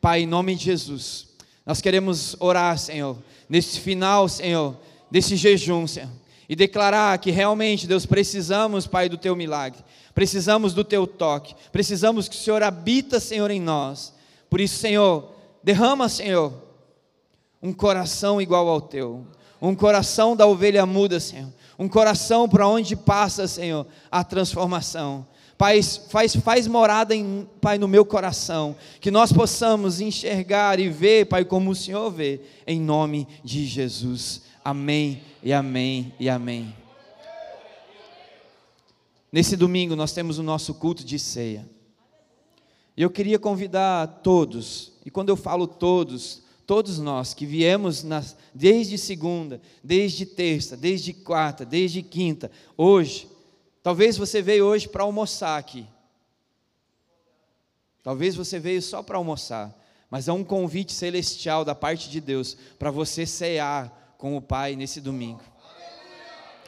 Pai, 0.00 0.22
em 0.22 0.26
nome 0.26 0.56
de 0.56 0.64
Jesus, 0.64 1.28
nós 1.64 1.80
queremos 1.80 2.34
orar, 2.40 2.76
Senhor, 2.76 3.16
nesse 3.48 3.78
final, 3.78 4.28
Senhor 4.28 4.76
desse 5.12 5.36
jejum, 5.36 5.86
Senhor, 5.86 6.08
e 6.48 6.56
declarar 6.56 7.18
que 7.18 7.30
realmente, 7.30 7.86
Deus, 7.86 8.06
precisamos, 8.06 8.86
Pai, 8.86 9.08
do 9.08 9.16
teu 9.16 9.36
milagre, 9.36 9.82
precisamos 10.14 10.74
do 10.74 10.84
teu 10.84 11.06
toque, 11.06 11.54
precisamos 11.70 12.28
que 12.28 12.36
o 12.36 12.38
Senhor 12.38 12.62
habita, 12.62 13.20
Senhor, 13.20 13.50
em 13.50 13.60
nós. 13.60 14.12
Por 14.50 14.60
isso, 14.60 14.78
Senhor, 14.78 15.30
derrama, 15.62 16.08
Senhor, 16.08 16.52
um 17.62 17.72
coração 17.72 18.40
igual 18.40 18.68
ao 18.68 18.80
teu, 18.80 19.26
um 19.60 19.74
coração 19.74 20.36
da 20.36 20.46
ovelha 20.46 20.84
muda, 20.84 21.20
Senhor, 21.20 21.48
um 21.78 21.88
coração 21.88 22.48
para 22.48 22.66
onde 22.66 22.96
passa, 22.96 23.46
Senhor, 23.46 23.86
a 24.10 24.24
transformação. 24.24 25.26
Pai, 25.56 25.80
faz, 25.82 26.34
faz 26.34 26.66
morada, 26.66 27.14
em, 27.14 27.48
Pai, 27.60 27.78
no 27.78 27.86
meu 27.86 28.04
coração, 28.04 28.74
que 29.00 29.12
nós 29.12 29.32
possamos 29.32 30.00
enxergar 30.00 30.80
e 30.80 30.88
ver, 30.88 31.26
Pai, 31.26 31.44
como 31.44 31.70
o 31.70 31.76
Senhor 31.76 32.10
vê, 32.10 32.40
em 32.66 32.80
nome 32.80 33.28
de 33.44 33.64
Jesus. 33.64 34.42
Amém 34.64 35.31
e 35.42 35.52
amém 35.52 36.14
e 36.20 36.28
amém. 36.28 36.74
Nesse 39.30 39.56
domingo 39.56 39.96
nós 39.96 40.12
temos 40.12 40.38
o 40.38 40.42
nosso 40.42 40.74
culto 40.74 41.04
de 41.04 41.18
ceia. 41.18 41.68
E 42.96 43.02
eu 43.02 43.10
queria 43.10 43.38
convidar 43.38 44.20
todos, 44.22 44.92
e 45.04 45.10
quando 45.10 45.30
eu 45.30 45.36
falo 45.36 45.66
todos, 45.66 46.42
todos 46.66 46.98
nós 46.98 47.32
que 47.32 47.46
viemos 47.46 48.02
nas, 48.04 48.36
desde 48.54 48.98
segunda, 48.98 49.60
desde 49.82 50.26
terça, 50.26 50.76
desde 50.76 51.14
quarta, 51.14 51.64
desde 51.64 52.02
quinta, 52.02 52.50
hoje, 52.76 53.26
talvez 53.82 54.18
você 54.18 54.42
veio 54.42 54.66
hoje 54.66 54.86
para 54.86 55.02
almoçar 55.02 55.58
aqui. 55.58 55.86
Talvez 58.02 58.34
você 58.34 58.58
veio 58.58 58.82
só 58.82 59.02
para 59.02 59.16
almoçar, 59.16 59.74
mas 60.10 60.28
é 60.28 60.32
um 60.32 60.44
convite 60.44 60.92
celestial 60.92 61.64
da 61.64 61.74
parte 61.74 62.10
de 62.10 62.20
Deus 62.20 62.56
para 62.78 62.90
você 62.90 63.24
cear 63.24 64.01
com 64.22 64.36
o 64.36 64.40
Pai 64.40 64.76
nesse 64.76 65.00
domingo. 65.00 65.40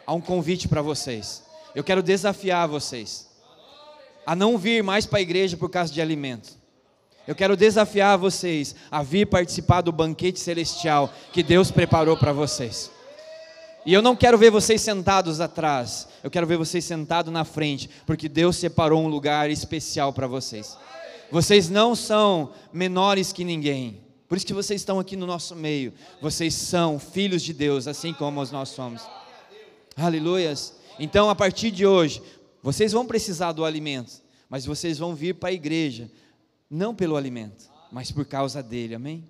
Há 0.04 0.12
um 0.12 0.20
convite 0.20 0.66
para 0.66 0.82
vocês. 0.82 1.44
Eu 1.72 1.84
quero 1.84 2.02
desafiar 2.02 2.66
vocês 2.66 3.30
a 4.26 4.34
não 4.34 4.58
vir 4.58 4.82
mais 4.82 5.06
para 5.06 5.20
a 5.20 5.22
igreja 5.22 5.56
por 5.56 5.70
causa 5.70 5.92
de 5.92 6.02
alimento. 6.02 6.58
Eu 7.28 7.34
quero 7.36 7.56
desafiar 7.56 8.18
vocês 8.18 8.74
a 8.90 9.04
vir 9.04 9.26
participar 9.26 9.82
do 9.82 9.92
banquete 9.92 10.40
celestial 10.40 11.12
que 11.32 11.44
Deus 11.44 11.70
preparou 11.70 12.16
para 12.16 12.32
vocês. 12.32 12.90
E 13.86 13.94
eu 13.94 14.02
não 14.02 14.16
quero 14.16 14.36
ver 14.36 14.50
vocês 14.50 14.80
sentados 14.80 15.40
atrás, 15.40 16.08
eu 16.24 16.32
quero 16.32 16.48
ver 16.48 16.56
vocês 16.56 16.84
sentados 16.84 17.32
na 17.32 17.44
frente, 17.44 17.88
porque 18.04 18.28
Deus 18.28 18.56
separou 18.56 19.00
um 19.00 19.08
lugar 19.08 19.48
especial 19.48 20.12
para 20.12 20.26
vocês. 20.26 20.76
Vocês 21.30 21.68
não 21.68 21.94
são 21.94 22.50
menores 22.72 23.32
que 23.32 23.44
ninguém. 23.44 24.03
Por 24.34 24.38
isso 24.38 24.46
que 24.46 24.52
vocês 24.52 24.80
estão 24.80 24.98
aqui 24.98 25.14
no 25.14 25.28
nosso 25.28 25.54
meio. 25.54 25.92
Vocês 26.20 26.54
são 26.54 26.98
filhos 26.98 27.40
de 27.40 27.52
Deus, 27.52 27.86
assim 27.86 28.12
como 28.12 28.44
nós 28.46 28.70
somos. 28.70 29.00
Aleluias. 29.96 30.74
Então, 30.98 31.30
a 31.30 31.36
partir 31.36 31.70
de 31.70 31.86
hoje, 31.86 32.20
vocês 32.60 32.90
vão 32.90 33.06
precisar 33.06 33.52
do 33.52 33.64
alimento, 33.64 34.14
mas 34.50 34.66
vocês 34.66 34.98
vão 34.98 35.14
vir 35.14 35.36
para 35.36 35.50
a 35.50 35.52
igreja, 35.52 36.10
não 36.68 36.92
pelo 36.92 37.16
alimento, 37.16 37.70
mas 37.92 38.10
por 38.10 38.24
causa 38.24 38.60
dele, 38.60 38.96
amém? 38.96 39.24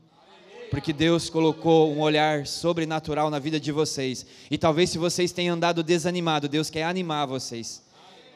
Porque 0.70 0.90
Deus 0.90 1.28
colocou 1.28 1.92
um 1.92 2.00
olhar 2.00 2.46
sobrenatural 2.46 3.28
na 3.28 3.38
vida 3.38 3.60
de 3.60 3.72
vocês. 3.72 4.24
E 4.50 4.56
talvez 4.56 4.88
se 4.88 4.96
vocês 4.96 5.32
tenham 5.32 5.54
andado 5.54 5.82
desanimado, 5.82 6.48
Deus 6.48 6.70
quer 6.70 6.84
animar 6.84 7.26
vocês. 7.26 7.84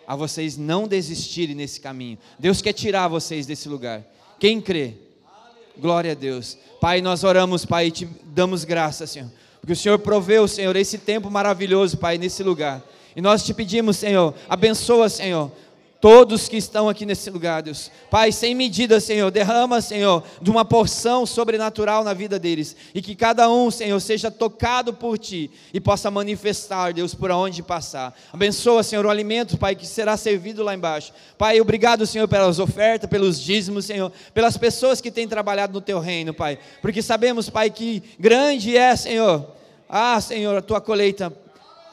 A 0.07 0.15
vocês 0.15 0.59
não 0.59 0.87
desistirem 0.87 1.55
nesse 1.55 1.81
caminho. 1.81 2.19
Deus 2.39 2.61
quer 2.61 2.75
tirar 2.75 3.09
vocês 3.09 3.47
desse 3.47 3.71
lugar. 3.71 4.05
Quem 4.39 4.61
crê? 4.61 5.08
Glória 5.79 6.13
a 6.13 6.15
Deus. 6.15 6.59
Pai, 6.81 7.01
nós 7.01 7.23
oramos, 7.25 7.65
Pai, 7.65 7.87
e 7.87 7.91
te 7.91 8.09
damos 8.27 8.65
graça, 8.65 9.07
Senhor. 9.07 9.31
Porque 9.61 9.73
o 9.73 9.77
Senhor 9.77 9.99
proveu, 9.99 10.49
Senhor, 10.49 10.75
esse 10.77 10.99
tempo 10.99 11.31
maravilhoso, 11.31 11.97
Pai, 11.97 12.19
nesse 12.19 12.43
lugar. 12.43 12.83
E 13.15 13.21
nós 13.21 13.45
te 13.45 13.53
pedimos, 13.55 13.97
Senhor, 13.97 14.35
abençoa, 14.49 15.09
Senhor, 15.09 15.51
todos 16.01 16.49
que 16.49 16.57
estão 16.57 16.89
aqui 16.89 17.05
nesse 17.05 17.29
lugar, 17.29 17.63
Deus. 17.63 17.91
Pai, 18.11 18.31
sem 18.31 18.55
medida, 18.55 19.01
Senhor, 19.01 19.31
derrama, 19.31 19.81
Senhor, 19.81 20.23
de 20.41 20.51
uma 20.51 20.65
porção 20.65 21.27
sobrenatural 21.27 22.05
na 22.05 22.15
vida 22.15 22.39
deles. 22.39 22.77
E 22.95 23.03
que 23.03 23.15
cada 23.15 23.51
um, 23.51 23.71
Senhor, 23.71 23.99
seja 24.01 24.31
tocado 24.31 24.93
por 24.93 25.19
Ti 25.19 25.51
e 25.75 25.81
possa 25.81 26.11
manifestar, 26.11 26.93
Deus, 26.93 27.15
por 27.15 27.31
onde 27.31 27.63
passar. 27.63 28.15
Abençoa, 28.33 28.83
Senhor, 28.83 29.05
o 29.05 29.11
alimento, 29.11 29.59
Pai, 29.59 29.75
que 29.75 29.87
será 29.87 30.17
servido 30.17 30.63
lá 30.63 30.75
embaixo. 30.75 31.13
Pai, 31.37 31.61
obrigado, 31.61 32.07
Senhor, 32.07 32.29
pelas 32.29 32.59
ofertas, 32.59 33.11
pelos 33.11 33.41
dízimos, 33.41 33.85
Senhor, 33.85 34.13
pelas 34.33 34.57
pessoas 34.57 35.01
que 35.01 35.11
têm 35.11 35.27
trabalhado 35.27 35.73
no 35.73 35.81
Teu 35.81 35.99
reino, 35.99 36.33
Pai. 36.33 36.59
Porque 36.81 37.03
sabemos, 37.03 37.51
Pai, 37.51 37.71
que 37.71 38.03
grande 38.19 38.77
é, 38.77 38.95
Senhor. 38.95 39.59
Ah, 39.89 40.21
Senhor, 40.21 40.57
a 40.57 40.63
Tua 40.63 40.81
colheita 40.81 41.33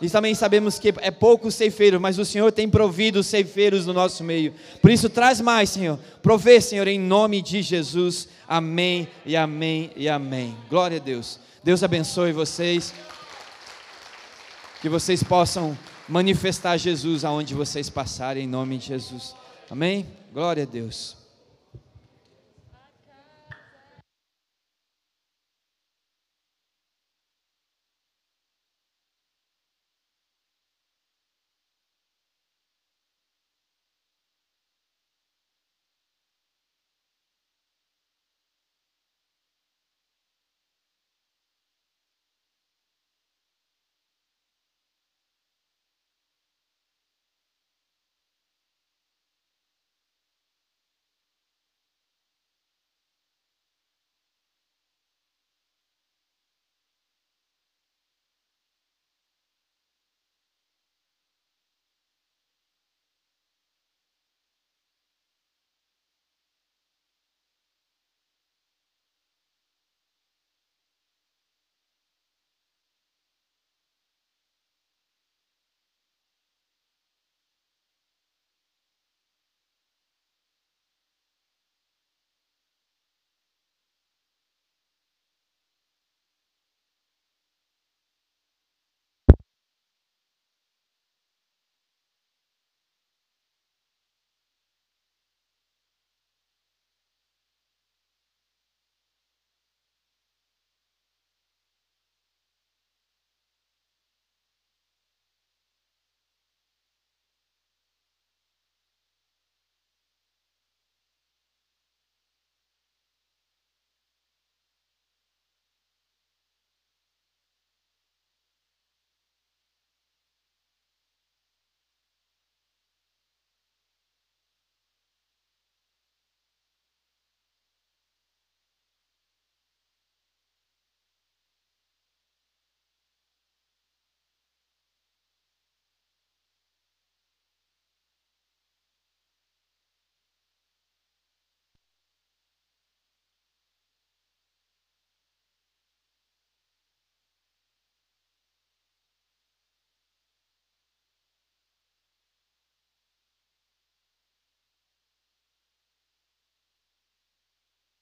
e 0.01 0.09
também 0.09 0.35
sabemos 0.35 0.77
que 0.77 0.93
é 0.97 1.09
pouco 1.09 1.49
ceifeiro, 1.49 1.99
mas 2.01 2.19
o 2.19 2.25
Senhor 2.25 2.51
tem 2.51 2.69
provido 2.69 3.23
ceifeiros 3.23 3.85
no 3.85 3.93
nosso 3.93 4.23
meio. 4.23 4.53
Por 4.81 4.91
isso, 4.91 5.09
traz 5.09 5.39
mais, 5.39 5.69
Senhor. 5.69 5.97
Provê, 6.21 6.59
Senhor, 6.59 6.87
em 6.87 6.99
nome 6.99 7.41
de 7.41 7.61
Jesus. 7.61 8.27
Amém 8.47 9.07
e 9.25 9.37
amém 9.37 9.91
e 9.95 10.09
amém. 10.09 10.55
Glória 10.69 10.97
a 10.97 10.99
Deus. 10.99 11.39
Deus 11.63 11.81
abençoe 11.81 12.33
vocês. 12.33 12.93
Que 14.81 14.89
vocês 14.89 15.23
possam 15.23 15.77
manifestar 16.07 16.77
Jesus 16.77 17.23
aonde 17.23 17.53
vocês 17.53 17.89
passarem, 17.89 18.43
em 18.43 18.47
nome 18.47 18.77
de 18.77 18.87
Jesus. 18.87 19.33
Amém? 19.69 20.05
Glória 20.33 20.63
a 20.63 20.67
Deus. 20.67 21.24